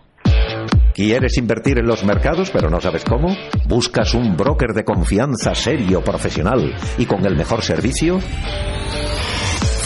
¿Quieres 0.94 1.37
invertir 1.37 1.79
en 1.79 1.87
los 1.87 2.05
mercados 2.05 2.50
pero 2.50 2.70
no 2.70 2.81
sabes 2.81 3.05
cómo? 3.05 3.37
¿Buscas 3.68 4.14
un 4.14 4.35
broker 4.35 4.72
de 4.72 4.85
confianza 4.85 5.55
serio, 5.55 6.02
profesional 6.02 6.74
y 6.96 7.05
con 7.05 7.26
el 7.26 7.37
mejor 7.37 7.62
servicio? 7.62 8.18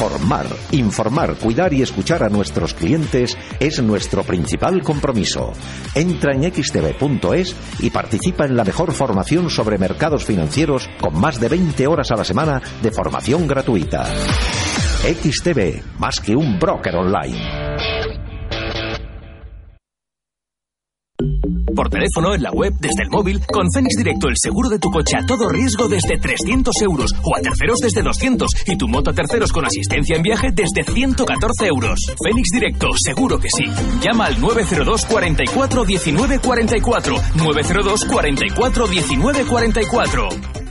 Formar, 0.00 0.46
informar, 0.70 1.34
cuidar 1.34 1.74
y 1.74 1.82
escuchar 1.82 2.22
a 2.22 2.30
nuestros 2.30 2.72
clientes 2.72 3.36
es 3.58 3.82
nuestro 3.82 4.22
principal 4.22 4.80
compromiso. 4.82 5.52
Entra 5.94 6.32
en 6.32 6.50
xtv.es 6.50 7.54
y 7.80 7.90
participa 7.90 8.46
en 8.46 8.56
la 8.56 8.64
mejor 8.64 8.92
formación 8.92 9.50
sobre 9.50 9.76
mercados 9.76 10.24
financieros 10.24 10.88
con 10.98 11.20
más 11.20 11.38
de 11.38 11.50
20 11.50 11.86
horas 11.86 12.10
a 12.12 12.16
la 12.16 12.24
semana 12.24 12.62
de 12.80 12.90
formación 12.90 13.46
gratuita. 13.46 14.06
XTV, 15.02 15.98
más 15.98 16.18
que 16.18 16.34
un 16.34 16.58
broker 16.58 16.96
online. 16.96 17.99
Por 21.80 21.88
teléfono, 21.88 22.34
en 22.34 22.42
la 22.42 22.50
web, 22.50 22.74
desde 22.78 23.04
el 23.04 23.08
móvil, 23.08 23.40
con 23.46 23.66
Fénix 23.72 23.96
Directo 23.96 24.28
el 24.28 24.34
seguro 24.36 24.68
de 24.68 24.78
tu 24.78 24.90
coche 24.90 25.16
a 25.16 25.24
todo 25.24 25.48
riesgo 25.48 25.88
desde 25.88 26.18
300 26.18 26.74
euros 26.82 27.10
o 27.22 27.34
a 27.34 27.40
terceros 27.40 27.78
desde 27.78 28.02
200 28.02 28.50
y 28.66 28.76
tu 28.76 28.86
moto 28.86 29.08
a 29.08 29.14
terceros 29.14 29.50
con 29.50 29.64
asistencia 29.64 30.14
en 30.14 30.22
viaje 30.22 30.48
desde 30.52 30.84
114 30.84 31.66
euros. 31.68 31.98
Fénix 32.22 32.50
Directo, 32.52 32.88
seguro 33.02 33.38
que 33.38 33.48
sí. 33.48 33.64
Llama 34.02 34.26
al 34.26 34.38
902 34.38 35.06
44 35.06 35.84
19 35.86 36.38
44. 36.40 37.14
902 37.36 38.04
44 38.04 38.86
19 38.86 39.44
44. 39.46 40.69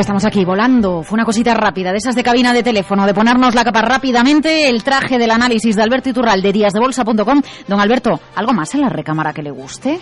Estamos 0.00 0.24
aquí 0.24 0.46
volando. 0.46 1.02
Fue 1.02 1.16
una 1.16 1.26
cosita 1.26 1.52
rápida, 1.52 1.90
de 1.92 1.98
esas 1.98 2.16
de 2.16 2.22
cabina 2.22 2.54
de 2.54 2.62
teléfono, 2.62 3.06
de 3.06 3.12
ponernos 3.12 3.54
la 3.54 3.64
capa 3.64 3.82
rápidamente, 3.82 4.70
el 4.70 4.82
traje 4.82 5.18
del 5.18 5.30
análisis 5.30 5.76
de 5.76 5.82
Alberto 5.82 6.08
Iturral 6.08 6.40
de 6.40 6.52
díasdebolsa.com. 6.52 7.42
Don 7.68 7.80
Alberto, 7.80 8.18
¿algo 8.34 8.52
más 8.54 8.74
en 8.74 8.80
la 8.80 8.88
recámara 8.88 9.34
que 9.34 9.42
le 9.42 9.50
guste? 9.50 9.98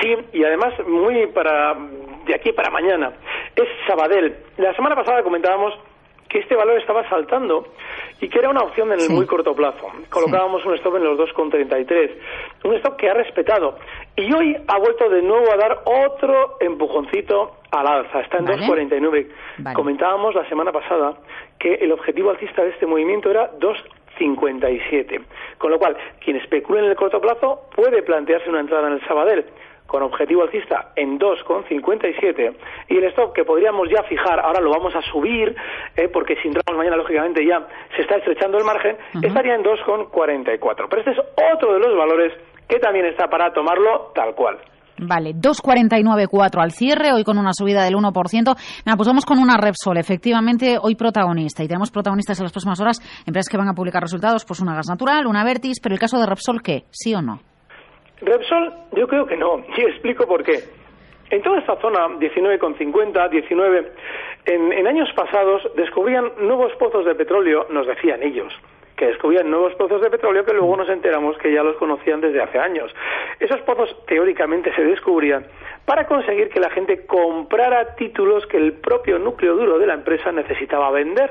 Sí, 0.00 0.10
y 0.32 0.42
además 0.42 0.74
muy 0.88 1.28
para 1.28 1.74
de 2.26 2.34
aquí 2.34 2.50
para 2.52 2.70
mañana. 2.70 3.12
Es 3.54 3.68
Sabadell. 3.86 4.34
La 4.56 4.74
semana 4.74 4.96
pasada 4.96 5.22
comentábamos 5.22 5.72
que 6.28 6.38
este 6.40 6.54
valor 6.54 6.78
estaba 6.78 7.08
saltando 7.08 7.66
y 8.20 8.28
que 8.28 8.38
era 8.38 8.50
una 8.50 8.60
opción 8.60 8.92
en 8.92 9.00
el 9.00 9.10
muy 9.10 9.26
corto 9.26 9.54
plazo. 9.54 9.86
Colocábamos 10.10 10.64
un 10.64 10.74
stop 10.74 10.96
en 10.96 11.04
los 11.04 11.18
2,33, 11.18 12.10
un 12.64 12.74
stop 12.74 12.96
que 12.96 13.08
ha 13.08 13.14
respetado 13.14 13.78
y 14.16 14.32
hoy 14.32 14.56
ha 14.66 14.78
vuelto 14.78 15.08
de 15.08 15.22
nuevo 15.22 15.50
a 15.52 15.56
dar 15.56 15.82
otro 15.84 16.56
empujoncito 16.60 17.56
al 17.70 17.86
alza, 17.86 18.20
está 18.20 18.38
en 18.38 18.46
2,49. 18.46 19.74
Comentábamos 19.74 20.34
la 20.34 20.48
semana 20.48 20.72
pasada 20.72 21.14
que 21.58 21.74
el 21.74 21.92
objetivo 21.92 22.30
alcista 22.30 22.62
de 22.62 22.70
este 22.70 22.86
movimiento 22.86 23.30
era 23.30 23.50
2,57, 23.58 25.22
con 25.58 25.70
lo 25.70 25.78
cual 25.78 25.96
quien 26.22 26.36
especule 26.36 26.80
en 26.80 26.86
el 26.86 26.96
corto 26.96 27.20
plazo 27.20 27.68
puede 27.74 28.02
plantearse 28.02 28.50
una 28.50 28.60
entrada 28.60 28.88
en 28.88 28.94
el 28.94 29.06
Sabadell 29.06 29.46
con 29.88 30.02
objetivo 30.02 30.42
alcista 30.42 30.92
en 30.94 31.18
2,57 31.18 32.54
y 32.88 32.98
el 32.98 33.04
stop 33.04 33.32
que 33.32 33.44
podríamos 33.44 33.88
ya 33.88 34.02
fijar, 34.02 34.38
ahora 34.38 34.60
lo 34.60 34.70
vamos 34.70 34.94
a 34.94 35.00
subir, 35.00 35.56
eh, 35.96 36.08
porque 36.12 36.36
si 36.36 36.48
entramos 36.48 36.76
mañana 36.76 36.96
lógicamente 36.96 37.44
ya 37.44 37.66
se 37.96 38.02
está 38.02 38.16
estrechando 38.16 38.58
el 38.58 38.64
margen, 38.64 38.98
estaría 39.22 39.54
en 39.54 39.64
2,44. 39.64 40.86
Pero 40.90 40.98
este 40.98 41.12
es 41.12 41.18
otro 41.54 41.72
de 41.72 41.80
los 41.80 41.96
valores 41.96 42.34
que 42.68 42.78
también 42.78 43.06
está 43.06 43.28
para 43.28 43.50
tomarlo 43.52 44.12
tal 44.14 44.34
cual. 44.34 44.58
Vale, 45.00 45.32
2,49,4 45.34 46.60
al 46.60 46.72
cierre, 46.72 47.12
hoy 47.12 47.24
con 47.24 47.38
una 47.38 47.54
subida 47.54 47.82
del 47.84 47.94
1%. 47.94 48.56
Nada, 48.84 48.96
pues 48.96 49.08
vamos 49.08 49.24
con 49.24 49.38
una 49.38 49.56
Repsol, 49.56 49.96
efectivamente, 49.96 50.76
hoy 50.80 50.96
protagonista. 50.96 51.64
Y 51.64 51.68
tenemos 51.68 51.90
protagonistas 51.90 52.38
en 52.40 52.44
las 52.44 52.52
próximas 52.52 52.80
horas, 52.80 53.00
empresas 53.24 53.48
que 53.48 53.56
van 53.56 53.68
a 53.68 53.74
publicar 53.74 54.02
resultados, 54.02 54.44
pues 54.44 54.60
una 54.60 54.74
gas 54.74 54.88
natural, 54.88 55.26
una 55.26 55.44
Vertis, 55.44 55.80
pero 55.80 55.94
el 55.94 56.00
caso 56.00 56.18
de 56.18 56.26
Repsol, 56.26 56.60
¿qué? 56.62 56.84
¿Sí 56.90 57.14
o 57.14 57.22
no? 57.22 57.40
Repsol, 58.20 58.72
yo 58.92 59.06
creo 59.06 59.26
que 59.26 59.36
no. 59.36 59.64
Y 59.76 59.82
explico 59.82 60.26
por 60.26 60.42
qué. 60.42 60.60
En 61.30 61.42
toda 61.42 61.58
esta 61.58 61.76
zona, 61.76 62.08
19,50, 62.18 63.28
19, 63.28 63.92
en, 64.46 64.72
en 64.72 64.86
años 64.86 65.12
pasados 65.14 65.68
descubrían 65.76 66.32
nuevos 66.38 66.72
pozos 66.76 67.04
de 67.04 67.14
petróleo, 67.14 67.66
nos 67.68 67.86
decían 67.86 68.22
ellos, 68.22 68.50
que 68.96 69.06
descubrían 69.06 69.50
nuevos 69.50 69.74
pozos 69.74 70.00
de 70.00 70.08
petróleo 70.08 70.44
que 70.46 70.54
luego 70.54 70.76
nos 70.76 70.88
enteramos 70.88 71.36
que 71.36 71.52
ya 71.52 71.62
los 71.62 71.76
conocían 71.76 72.22
desde 72.22 72.40
hace 72.40 72.58
años. 72.58 72.94
Esos 73.38 73.60
pozos 73.60 73.94
teóricamente 74.06 74.74
se 74.74 74.82
descubrían 74.82 75.46
para 75.84 76.06
conseguir 76.06 76.48
que 76.48 76.60
la 76.60 76.70
gente 76.70 77.06
comprara 77.06 77.94
títulos 77.94 78.46
que 78.46 78.56
el 78.56 78.72
propio 78.72 79.18
núcleo 79.18 79.54
duro 79.54 79.78
de 79.78 79.86
la 79.86 79.94
empresa 79.94 80.32
necesitaba 80.32 80.90
vender. 80.90 81.30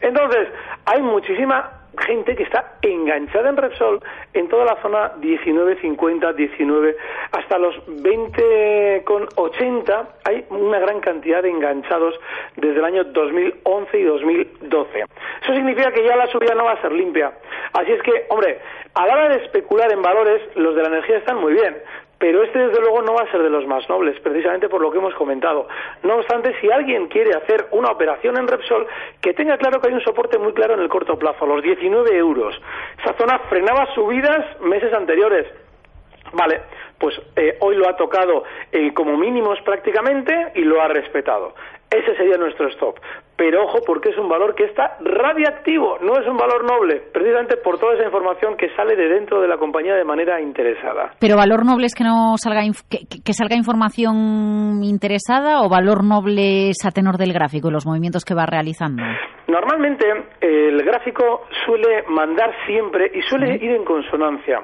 Entonces, 0.00 0.48
hay 0.84 1.02
muchísima 1.02 1.85
gente 1.98 2.36
que 2.36 2.42
está 2.42 2.76
enganchada 2.82 3.48
en 3.48 3.56
Repsol 3.56 4.00
en 4.34 4.48
toda 4.48 4.64
la 4.64 4.80
zona 4.82 5.12
19, 5.18 5.80
50, 5.80 6.32
19, 6.32 6.96
hasta 7.32 7.58
los 7.58 7.74
20 7.86 9.02
con 9.04 9.26
80 9.34 10.08
hay 10.24 10.44
una 10.50 10.78
gran 10.78 11.00
cantidad 11.00 11.42
de 11.42 11.50
enganchados 11.50 12.18
desde 12.56 12.78
el 12.78 12.84
año 12.84 13.04
2011 13.04 13.98
y 13.98 14.02
2012. 14.04 15.04
Eso 15.42 15.54
significa 15.54 15.92
que 15.92 16.04
ya 16.04 16.16
la 16.16 16.26
subida 16.28 16.54
no 16.54 16.64
va 16.64 16.72
a 16.72 16.82
ser 16.82 16.92
limpia. 16.92 17.32
Así 17.72 17.92
es 17.92 18.02
que, 18.02 18.26
hombre, 18.28 18.58
a 18.94 19.06
la 19.06 19.14
hora 19.14 19.28
de 19.28 19.44
especular 19.44 19.92
en 19.92 20.02
valores, 20.02 20.42
los 20.54 20.74
de 20.74 20.82
la 20.82 20.88
energía 20.88 21.18
están 21.18 21.36
muy 21.36 21.52
bien, 21.52 21.76
pero 22.18 22.42
este 22.42 22.58
desde 22.58 22.80
luego 22.80 23.02
no 23.02 23.14
va 23.14 23.22
a 23.22 23.30
ser 23.30 23.42
de 23.42 23.50
los 23.50 23.66
más 23.66 23.88
nobles, 23.88 24.18
precisamente 24.20 24.68
por 24.68 24.80
lo 24.80 24.90
que 24.90 24.98
hemos 24.98 25.14
comentado. 25.14 25.68
No 26.02 26.16
obstante, 26.16 26.54
si 26.60 26.70
alguien 26.70 27.08
quiere 27.08 27.34
hacer 27.34 27.66
una 27.72 27.90
operación 27.90 28.38
en 28.38 28.48
Repsol, 28.48 28.86
que 29.20 29.34
tenga 29.34 29.58
claro 29.58 29.80
que 29.80 29.88
hay 29.88 29.94
un 29.94 30.00
soporte 30.00 30.38
muy 30.38 30.52
claro 30.52 30.74
en 30.74 30.80
el 30.80 30.88
corto 30.88 31.18
plazo, 31.18 31.46
los 31.46 31.62
19 31.62 32.16
euros. 32.16 32.60
Esa 32.98 33.12
zona 33.14 33.38
frenaba 33.50 33.86
subidas 33.94 34.60
meses 34.60 34.92
anteriores. 34.94 35.46
Vale, 36.32 36.62
pues 36.98 37.20
eh, 37.36 37.56
hoy 37.60 37.76
lo 37.76 37.88
ha 37.88 37.96
tocado 37.96 38.44
eh, 38.72 38.92
como 38.94 39.16
mínimos 39.16 39.60
prácticamente 39.62 40.52
y 40.54 40.62
lo 40.62 40.80
ha 40.80 40.88
respetado. 40.88 41.54
Ese 41.90 42.16
sería 42.16 42.36
nuestro 42.36 42.68
stop. 42.68 42.98
Pero 43.36 43.64
ojo, 43.64 43.78
porque 43.86 44.10
es 44.10 44.18
un 44.18 44.28
valor 44.28 44.54
que 44.54 44.64
está 44.64 44.96
radiactivo, 45.00 45.98
no 46.00 46.18
es 46.18 46.26
un 46.26 46.36
valor 46.36 46.64
noble, 46.64 47.02
precisamente 47.12 47.56
por 47.56 47.78
toda 47.78 47.94
esa 47.94 48.04
información 48.04 48.56
que 48.56 48.74
sale 48.74 48.96
de 48.96 49.08
dentro 49.08 49.40
de 49.40 49.48
la 49.48 49.58
compañía 49.58 49.94
de 49.94 50.04
manera 50.04 50.40
interesada. 50.40 51.12
¿Pero 51.18 51.36
valor 51.36 51.64
noble 51.64 51.86
es 51.86 51.94
que 51.94 52.04
no 52.04 52.36
salga 52.38 52.62
que, 52.88 53.32
salga 53.32 53.56
información 53.56 54.82
interesada 54.82 55.60
o 55.62 55.68
valor 55.68 56.02
noble 56.02 56.70
es 56.70 56.78
a 56.86 56.90
tenor 56.90 57.18
del 57.18 57.32
gráfico 57.32 57.68
y 57.68 57.72
los 57.72 57.86
movimientos 57.86 58.24
que 58.24 58.34
va 58.34 58.46
realizando? 58.46 59.02
Normalmente 59.48 60.06
el 60.40 60.82
gráfico 60.82 61.44
suele 61.64 62.04
mandar 62.08 62.52
siempre 62.66 63.10
y 63.14 63.22
suele 63.22 63.56
ir 63.56 63.72
en 63.72 63.84
consonancia. 63.84 64.62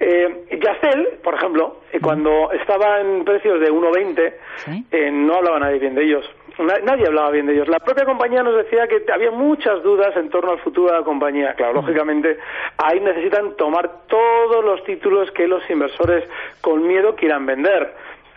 Eh, 0.00 0.46
por 1.22 1.34
ejemplo, 1.34 1.80
eh, 1.92 2.00
cuando 2.00 2.50
estaba 2.52 3.00
en 3.00 3.24
precios 3.24 3.60
de 3.60 3.70
1,20, 3.70 4.34
eh, 4.90 5.10
no 5.10 5.34
hablaba 5.34 5.58
nadie 5.60 5.78
bien 5.78 5.94
de 5.94 6.04
ellos 6.04 6.24
nadie 6.58 7.06
hablaba 7.06 7.30
bien 7.30 7.46
de 7.46 7.54
ellos. 7.54 7.68
La 7.68 7.78
propia 7.78 8.04
compañía 8.04 8.42
nos 8.42 8.56
decía 8.56 8.86
que 8.88 9.04
había 9.12 9.30
muchas 9.30 9.82
dudas 9.82 10.16
en 10.16 10.30
torno 10.30 10.52
al 10.52 10.58
futuro 10.60 10.92
de 10.92 10.98
la 10.98 11.04
compañía. 11.04 11.54
Claro, 11.54 11.74
lógicamente 11.74 12.38
ahí 12.76 13.00
necesitan 13.00 13.56
tomar 13.56 14.06
todos 14.06 14.64
los 14.64 14.82
títulos 14.84 15.30
que 15.32 15.46
los 15.46 15.68
inversores 15.70 16.24
con 16.60 16.86
miedo 16.86 17.14
quieran 17.14 17.46
vender. 17.46 17.94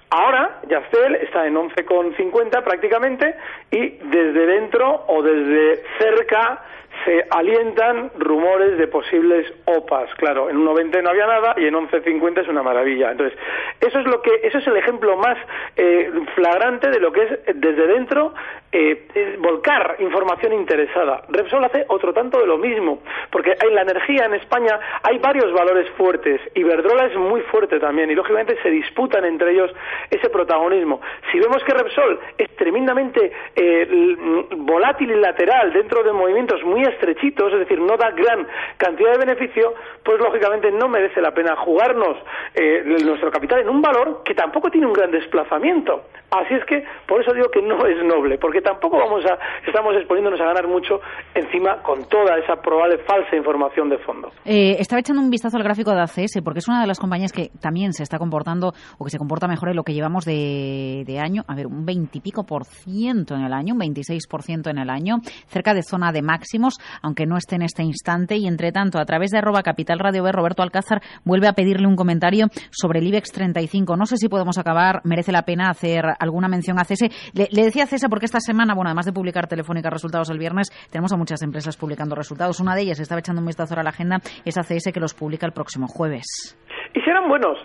Ahora, 0.10 0.60
Yastel 0.67 1.15
está 1.15 1.47
en 1.47 1.55
11,50 1.55 2.63
prácticamente 2.63 3.34
y 3.71 3.89
desde 3.89 4.45
dentro 4.45 5.05
o 5.07 5.21
desde 5.23 5.84
cerca 5.99 6.62
se 7.05 7.25
alientan 7.29 8.11
rumores 8.17 8.77
de 8.77 8.87
posibles 8.87 9.51
OPAs. 9.65 10.13
Claro, 10.15 10.49
en 10.49 10.57
1.20 10.57 11.03
no 11.03 11.09
había 11.09 11.27
nada 11.27 11.55
y 11.57 11.65
en 11.65 11.73
11.50 11.73 12.41
es 12.41 12.47
una 12.47 12.63
maravilla. 12.63 13.11
Entonces, 13.11 13.37
eso 13.79 13.99
es 13.99 14.05
lo 14.05 14.21
que, 14.21 14.31
eso 14.43 14.57
es 14.57 14.67
el 14.67 14.77
ejemplo 14.77 15.17
más 15.17 15.37
eh, 15.75 16.11
flagrante 16.35 16.89
de 16.89 16.99
lo 16.99 17.11
que 17.11 17.23
es 17.23 17.39
desde 17.55 17.87
dentro 17.87 18.33
eh, 18.71 19.38
volcar 19.39 19.97
información 19.99 20.53
interesada. 20.53 21.23
Repsol 21.29 21.63
hace 21.65 21.86
otro 21.89 22.13
tanto 22.13 22.39
de 22.39 22.47
lo 22.47 22.57
mismo, 22.57 22.99
porque 23.29 23.55
en 23.62 23.75
la 23.75 23.81
energía 23.81 24.25
en 24.25 24.36
España 24.36 24.79
hay 25.03 25.17
varios 25.17 25.51
valores 25.51 25.89
fuertes. 25.91 26.39
Iberdrola 26.55 27.07
es 27.07 27.15
muy 27.15 27.41
fuerte 27.41 27.79
también 27.79 28.10
y 28.12 28.15
lógicamente 28.15 28.57
se 28.63 28.69
disputan 28.69 29.25
entre 29.25 29.51
ellos 29.51 29.71
ese 30.10 30.29
protagonismo. 30.29 31.01
Si 31.31 31.39
vemos 31.39 31.63
que 31.63 31.73
Repsol 31.73 32.19
es 32.38 32.55
tremendamente 32.55 33.31
eh, 33.55 34.15
volátil 34.55 35.12
y 35.12 35.15
lateral 35.15 35.73
dentro 35.73 36.03
de 36.03 36.13
movimientos 36.13 36.63
muy 36.63 36.84
estrechitos, 36.84 37.51
es 37.53 37.60
decir, 37.60 37.79
no 37.79 37.97
da 37.97 38.12
gran 38.12 38.47
cantidad 38.77 39.12
de 39.12 39.25
beneficio, 39.25 39.73
pues 40.03 40.19
lógicamente 40.19 40.71
no 40.71 40.88
merece 40.88 41.21
la 41.21 41.34
pena 41.34 41.55
jugarnos 41.57 42.17
eh, 42.55 42.84
nuestro 43.03 43.31
capital 43.31 43.60
en 43.60 43.69
un 43.69 43.81
valor 43.81 44.21
que 44.23 44.34
tampoco 44.34 44.69
tiene 44.69 44.88
un 44.88 44.93
gran 44.93 45.12
desplazamiento. 45.12 46.05
Así 46.31 46.53
es 46.53 46.63
que, 46.63 46.86
por 47.07 47.21
eso 47.21 47.34
digo 47.34 47.49
que 47.49 47.62
no 47.62 47.86
es 47.86 48.01
noble, 48.03 48.38
porque 48.38 48.61
tampoco 48.62 48.97
vamos 48.97 49.24
a, 49.26 49.38
estamos 49.65 49.95
exponiéndonos 49.95 50.39
a 50.41 50.45
ganar 50.45 50.67
mucho 50.67 51.00
encima 51.34 51.82
con 51.84 52.04
toda 52.06 52.38
esa 52.38 52.56
probable 52.62 53.00
falsa 53.00 53.36
información 53.36 53.89
de 53.89 53.97
fondo. 54.00 54.30
Eh, 54.45 54.78
estaba 54.80 55.00
echando 55.00 55.21
un 55.21 55.30
vistazo 55.30 55.58
al 55.58 55.63
gráfico 55.63 55.91
de 55.91 56.02
ACS, 56.02 56.41
porque 56.43 56.60
es 56.60 56.67
una 56.67 56.82
de 56.82 56.88
las 56.88 57.00
compañías 57.00 57.32
que 57.32 57.52
también 57.60 57.93
se 57.93 58.04
está 58.04 58.17
comportando 58.17 58.74
o 58.97 59.06
que 59.06 59.12
se 59.12 59.17
comporta 59.17 59.47
mejor 59.47 59.69
en 59.69 59.76
lo 59.76 59.84
que 59.84 59.93
llevamos 59.93 60.26
de, 60.26 61.06
año, 61.21 61.43
a 61.47 61.56
ver, 61.56 61.67
un 61.67 61.86
veintipico 61.86 62.45
por 62.45 62.65
ciento 62.65 63.36
en 63.36 63.41
el 63.41 63.54
año, 63.54 63.74
un 63.74 63.80
26 63.80 64.28
por 64.28 64.41
ciento 64.41 64.69
en 64.69 64.78
el 64.78 64.89
año, 64.89 65.17
cerca 65.47 65.74
de 65.74 65.84
zona 65.84 66.12
de 66.12 66.21
máximos 66.21 66.80
aunque 67.02 67.26
no 67.26 67.38
esté 67.38 67.56
en 67.56 67.63
este 67.63 67.84
instante. 67.84 68.38
Y 68.38 68.47
entre 68.47 68.71
tanto, 68.71 69.00
a 69.00 69.06
través 69.06 69.32
de 69.32 69.38
arroba 69.38 69.63
Capital 69.63 70.00
Radio 70.00 70.24
B, 70.24 70.32
Roberto 70.32 70.63
Alcázar 70.63 71.02
vuelve 71.24 71.47
a 71.47 71.54
pedirle 71.54 71.88
un 71.88 71.95
comentario 71.95 72.47
sobre 72.71 73.00
el 73.00 73.08
IBEX 73.08 73.32
35. 73.32 73.95
No 73.95 74.06
sé 74.06 74.17
si 74.17 74.30
podemos 74.30 74.58
acabar, 74.58 75.02
merece 75.04 75.32
la 75.32 75.43
pena 75.43 75.69
hacer 75.69 76.04
alguna 76.19 76.47
mención 76.47 76.80
a 76.80 76.86
CESE. 76.86 77.10
Le, 77.34 77.47
decía 77.63 77.84
a 77.84 77.88
CESE 77.88 78.10
porque 78.10 78.26
esta 78.26 78.39
semana, 78.39 78.50
bueno, 78.53 78.89
además 78.89 79.05
de 79.05 79.13
publicar 79.13 79.47
Telefónica 79.47 79.89
resultados 79.89 80.29
el 80.29 80.37
viernes, 80.37 80.69
tenemos 80.91 81.11
a 81.13 81.17
muchas 81.17 81.41
empresas 81.41 81.77
publicando 81.77 82.15
resultados. 82.15 82.59
Una 82.59 82.75
de 82.75 82.81
ellas, 82.81 82.99
estaba 82.99 83.19
echando 83.19 83.41
un 83.41 83.47
vistazo 83.47 83.79
a 83.79 83.83
la 83.83 83.89
agenda, 83.89 84.17
es 84.45 84.57
ACS 84.57 84.91
que 84.93 84.99
los 84.99 85.13
publica 85.13 85.45
el 85.45 85.53
próximo 85.53 85.87
jueves. 85.87 86.57
Y 86.93 87.01
serán 87.01 87.27
buenos, 87.27 87.57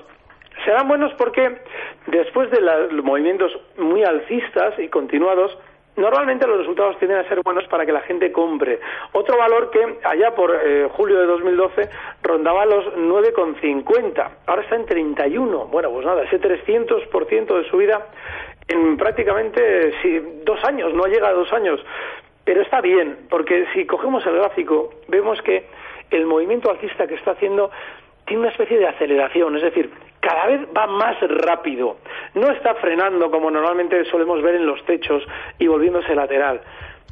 serán 0.64 0.88
buenos 0.88 1.12
porque 1.18 1.42
después 2.06 2.50
de 2.50 2.60
los 2.60 3.04
movimientos 3.04 3.50
muy 3.78 4.02
alcistas 4.04 4.78
y 4.78 4.88
continuados, 4.88 5.56
Normalmente 5.96 6.46
los 6.46 6.58
resultados 6.58 6.98
tienden 6.98 7.18
a 7.18 7.28
ser 7.28 7.40
buenos 7.42 7.66
para 7.68 7.86
que 7.86 7.92
la 7.92 8.00
gente 8.02 8.30
compre. 8.30 8.80
Otro 9.12 9.38
valor 9.38 9.70
que 9.70 9.98
allá 10.04 10.34
por 10.34 10.54
eh, 10.54 10.88
julio 10.92 11.18
de 11.18 11.26
2012 11.26 11.88
rondaba 12.22 12.66
los 12.66 12.84
9,50. 12.96 14.30
Ahora 14.46 14.62
está 14.62 14.76
en 14.76 14.84
31. 14.84 15.66
Bueno, 15.66 15.90
pues 15.90 16.04
nada, 16.04 16.24
ese 16.24 16.38
300% 16.38 17.56
de 17.56 17.70
subida 17.70 18.06
en 18.68 18.96
prácticamente 18.96 19.92
dos 20.44 20.62
años, 20.64 20.92
no 20.92 21.06
llega 21.06 21.28
a 21.28 21.32
dos 21.32 21.52
años. 21.52 21.80
Pero 22.44 22.62
está 22.62 22.80
bien, 22.80 23.26
porque 23.30 23.66
si 23.72 23.86
cogemos 23.86 24.24
el 24.26 24.36
gráfico, 24.36 24.90
vemos 25.08 25.40
que 25.42 25.66
el 26.10 26.26
movimiento 26.26 26.70
alcista 26.70 27.06
que 27.06 27.14
está 27.14 27.32
haciendo 27.32 27.70
tiene 28.26 28.42
una 28.42 28.50
especie 28.50 28.78
de 28.78 28.86
aceleración, 28.86 29.56
es 29.56 29.62
decir, 29.62 29.90
cada 30.20 30.46
vez 30.46 30.60
va 30.76 30.86
más 30.86 31.16
rápido. 31.20 31.98
No 32.34 32.50
está 32.50 32.74
frenando 32.74 33.30
como 33.30 33.50
normalmente 33.50 34.04
solemos 34.06 34.42
ver 34.42 34.56
en 34.56 34.66
los 34.66 34.84
techos 34.84 35.22
y 35.58 35.66
volviéndose 35.68 36.14
lateral. 36.14 36.60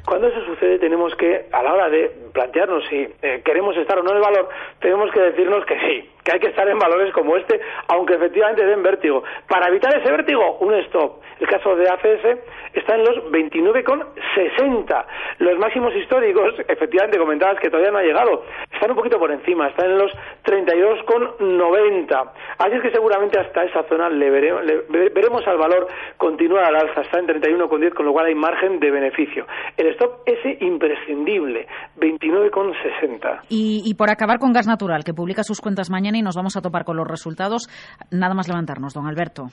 Cuando 0.05 0.27
eso 0.27 0.45
sucede 0.45 0.79
tenemos 0.79 1.15
que, 1.17 1.47
a 1.51 1.63
la 1.63 1.73
hora 1.73 1.89
de 1.89 2.11
plantearnos 2.33 2.85
si 2.89 3.09
eh, 3.23 3.43
queremos 3.43 3.75
estar 3.77 3.99
o 3.99 4.03
no 4.03 4.15
en 4.15 4.21
valor, 4.21 4.49
tenemos 4.79 5.11
que 5.11 5.21
decirnos 5.21 5.65
que 5.65 5.79
sí, 5.81 6.11
que 6.23 6.33
hay 6.33 6.41
que 6.41 6.49
estar 6.49 6.69
en 6.69 6.79
valores 6.79 7.13
como 7.13 7.37
este, 7.37 7.59
aunque 7.89 8.15
efectivamente 8.15 8.67
den 8.67 8.83
vértigo. 8.83 9.25
Para 9.49 9.69
evitar 9.69 9.97
ese 9.97 10.11
vértigo, 10.11 10.59
un 10.61 10.75
stop. 10.75 11.23
El 11.41 11.49
caso 11.49 11.75
de 11.77 11.89
ACS 11.89 12.39
está 12.75 12.97
en 12.97 13.05
los 13.05 13.17
29,60. 13.31 15.05
Los 15.39 15.59
máximos 15.59 15.95
históricos, 15.97 16.55
efectivamente 16.69 17.19
comentabas 17.19 17.59
que 17.59 17.71
todavía 17.71 17.91
no 17.91 17.99
ha 17.99 18.03
llegado, 18.03 18.45
están 18.73 18.91
un 18.91 18.97
poquito 18.97 19.19
por 19.19 19.33
encima, 19.33 19.69
están 19.69 19.91
en 19.91 19.99
los 19.99 20.13
32,90. 20.45 22.31
Así 22.59 22.73
es 22.75 22.83
que 22.83 22.91
seguramente 22.91 23.39
hasta 23.39 23.65
esa 23.65 23.83
zona 23.85 24.09
le, 24.11 24.31
veremos 24.31 25.47
al 25.47 25.57
valor 25.57 25.89
continuar 26.17 26.65
al 26.65 26.77
alza, 26.77 27.03
está 27.03 27.19
en 27.19 27.27
31,10, 27.27 27.95
con 27.95 28.07
lo 28.07 28.13
cual 28.13 28.27
hay 28.27 28.35
margen 28.35 28.81
de 28.81 28.91
beneficio. 28.91 29.47
El 29.77 29.94
stop 29.95 30.23
ese 30.27 30.59
imprescindible, 30.65 31.67
29,60. 31.97 33.41
Y, 33.49 33.83
y 33.85 33.95
por 33.95 34.11
acabar 34.11 34.39
con 34.39 34.53
gas 34.53 34.67
natural, 34.67 35.05
que 35.05 35.15
publica 35.15 35.43
sus 35.43 35.61
cuentas 35.61 35.91
mañana 35.91 36.19
y 36.19 36.23
nos 36.23 36.37
vamos 36.37 36.57
a 36.57 36.61
topar 36.61 36.85
con 36.85 36.97
los 36.97 37.09
resultados. 37.09 37.69
Nada 38.11 38.35
más 38.35 38.49
levantarnos, 38.49 38.95
don 38.95 39.07
Alberto. 39.07 39.47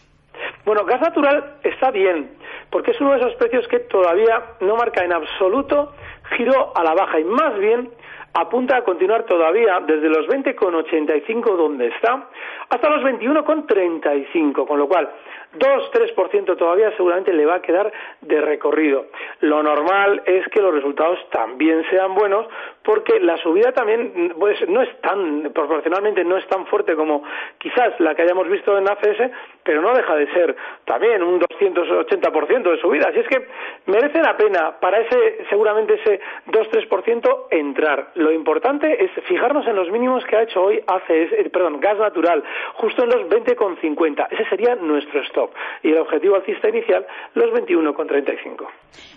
Bueno, 0.65 0.85
gas 0.85 1.01
natural 1.01 1.55
está 1.63 1.91
bien, 1.91 2.31
porque 2.69 2.91
es 2.91 3.01
uno 3.01 3.11
de 3.11 3.19
esos 3.19 3.35
precios 3.35 3.67
que 3.67 3.79
todavía 3.79 4.55
no 4.61 4.75
marca 4.75 5.03
en 5.03 5.13
absoluto 5.13 5.93
giro 6.37 6.71
a 6.75 6.83
la 6.83 6.93
baja 6.93 7.19
y 7.19 7.23
más 7.23 7.57
bien 7.57 7.89
apunta 8.33 8.77
a 8.77 8.83
continuar 8.83 9.25
todavía 9.25 9.79
desde 9.85 10.07
los 10.07 10.27
20,85 10.27 11.57
donde 11.57 11.87
está 11.87 12.29
hasta 12.69 12.89
los 12.89 13.03
21,35, 13.03 14.67
con 14.67 14.79
lo 14.79 14.87
cual 14.87 15.09
2-3% 15.53 16.57
todavía 16.57 16.91
seguramente 16.95 17.33
le 17.33 17.45
va 17.45 17.55
a 17.55 17.61
quedar 17.61 17.91
de 18.21 18.41
recorrido. 18.41 19.07
Lo 19.41 19.61
normal 19.61 20.23
es 20.25 20.47
que 20.47 20.61
los 20.61 20.73
resultados 20.73 21.19
también 21.29 21.83
sean 21.89 22.15
buenos 22.15 22.47
porque 22.83 23.19
la 23.19 23.37
subida 23.37 23.71
también 23.73 24.33
pues, 24.39 24.57
no 24.67 24.81
es 24.81 24.89
tan, 25.01 25.51
proporcionalmente 25.53 26.23
no 26.23 26.37
es 26.37 26.47
tan 26.47 26.65
fuerte 26.67 26.95
como 26.95 27.23
quizás 27.57 27.99
la 27.99 28.15
que 28.15 28.23
hayamos 28.23 28.49
visto 28.49 28.77
en 28.77 28.89
ACS, 28.89 29.31
pero 29.63 29.81
no 29.81 29.93
deja 29.93 30.15
de 30.15 30.31
ser 30.31 30.55
también 30.85 31.21
un 31.21 31.39
280% 31.39 32.71
de 32.71 32.77
subida. 32.79 33.09
Así 33.09 33.19
es 33.19 33.27
que 33.27 33.47
merece 33.85 34.19
la 34.21 34.35
pena 34.37 34.79
para 34.79 34.99
ese, 34.99 35.45
seguramente 35.49 35.95
ese 35.95 36.19
2-3% 36.47 37.47
entrar. 37.51 38.11
Lo 38.15 38.31
importante 38.31 39.03
es 39.03 39.11
fijarnos 39.25 39.67
en 39.67 39.75
los 39.75 39.91
mínimos 39.91 40.25
que 40.25 40.37
ha 40.37 40.43
hecho 40.43 40.63
hoy 40.63 40.83
ACS, 40.87 41.09
eh, 41.09 41.49
perdón, 41.51 41.79
gas 41.79 41.97
natural, 41.97 42.43
justo 42.75 43.03
en 43.03 43.09
los 43.09 43.29
20,50. 43.29 44.27
Ese 44.31 44.45
sería 44.45 44.75
nuestro 44.75 45.21
stop. 45.41 45.55
Y 45.83 45.89
el 45.89 45.97
objetivo 45.97 46.35
alcista 46.35 46.69
inicial, 46.69 47.05
los 47.35 47.45
21,35. 47.51 48.67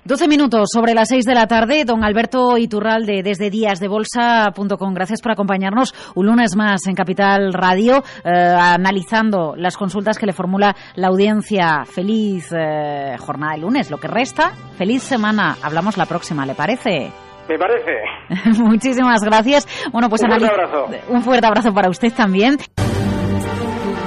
12 0.04 0.28
minutos 0.28 0.68
sobre 0.72 0.94
las 0.94 1.08
6 1.08 1.24
de 1.24 1.34
la 1.34 1.46
tarde. 1.46 1.84
Don 1.84 2.04
Alberto 2.04 2.56
Iturralde, 2.56 3.22
desde 3.22 3.50
díasdebolsa.com. 3.50 4.94
Gracias 4.94 5.20
por 5.22 5.32
acompañarnos 5.32 5.94
un 6.14 6.26
lunes 6.26 6.56
más 6.56 6.86
en 6.86 6.94
Capital 6.94 7.52
Radio, 7.52 8.02
eh, 8.24 8.30
analizando 8.30 9.54
las 9.56 9.76
consultas 9.76 10.18
que 10.18 10.26
le 10.26 10.32
formula 10.32 10.74
la 10.96 11.08
audiencia. 11.08 11.84
Feliz 11.84 12.50
eh, 12.52 13.16
jornada 13.18 13.54
de 13.54 13.60
lunes, 13.60 13.90
lo 13.90 13.98
que 13.98 14.08
resta. 14.08 14.50
Feliz 14.76 15.02
semana. 15.02 15.56
Hablamos 15.62 15.96
la 15.96 16.06
próxima, 16.06 16.46
¿le 16.46 16.54
parece? 16.54 17.10
Me 17.48 17.58
parece. 17.58 18.00
Muchísimas 18.62 19.22
gracias. 19.22 19.66
Bueno, 19.92 20.08
pues 20.08 20.22
un 20.22 20.30
fuerte 20.30 20.46
abrazo. 20.46 20.86
Un 21.08 21.22
fuerte 21.22 21.46
abrazo 21.46 21.74
para 21.74 21.90
usted 21.90 22.12
también. 22.12 22.56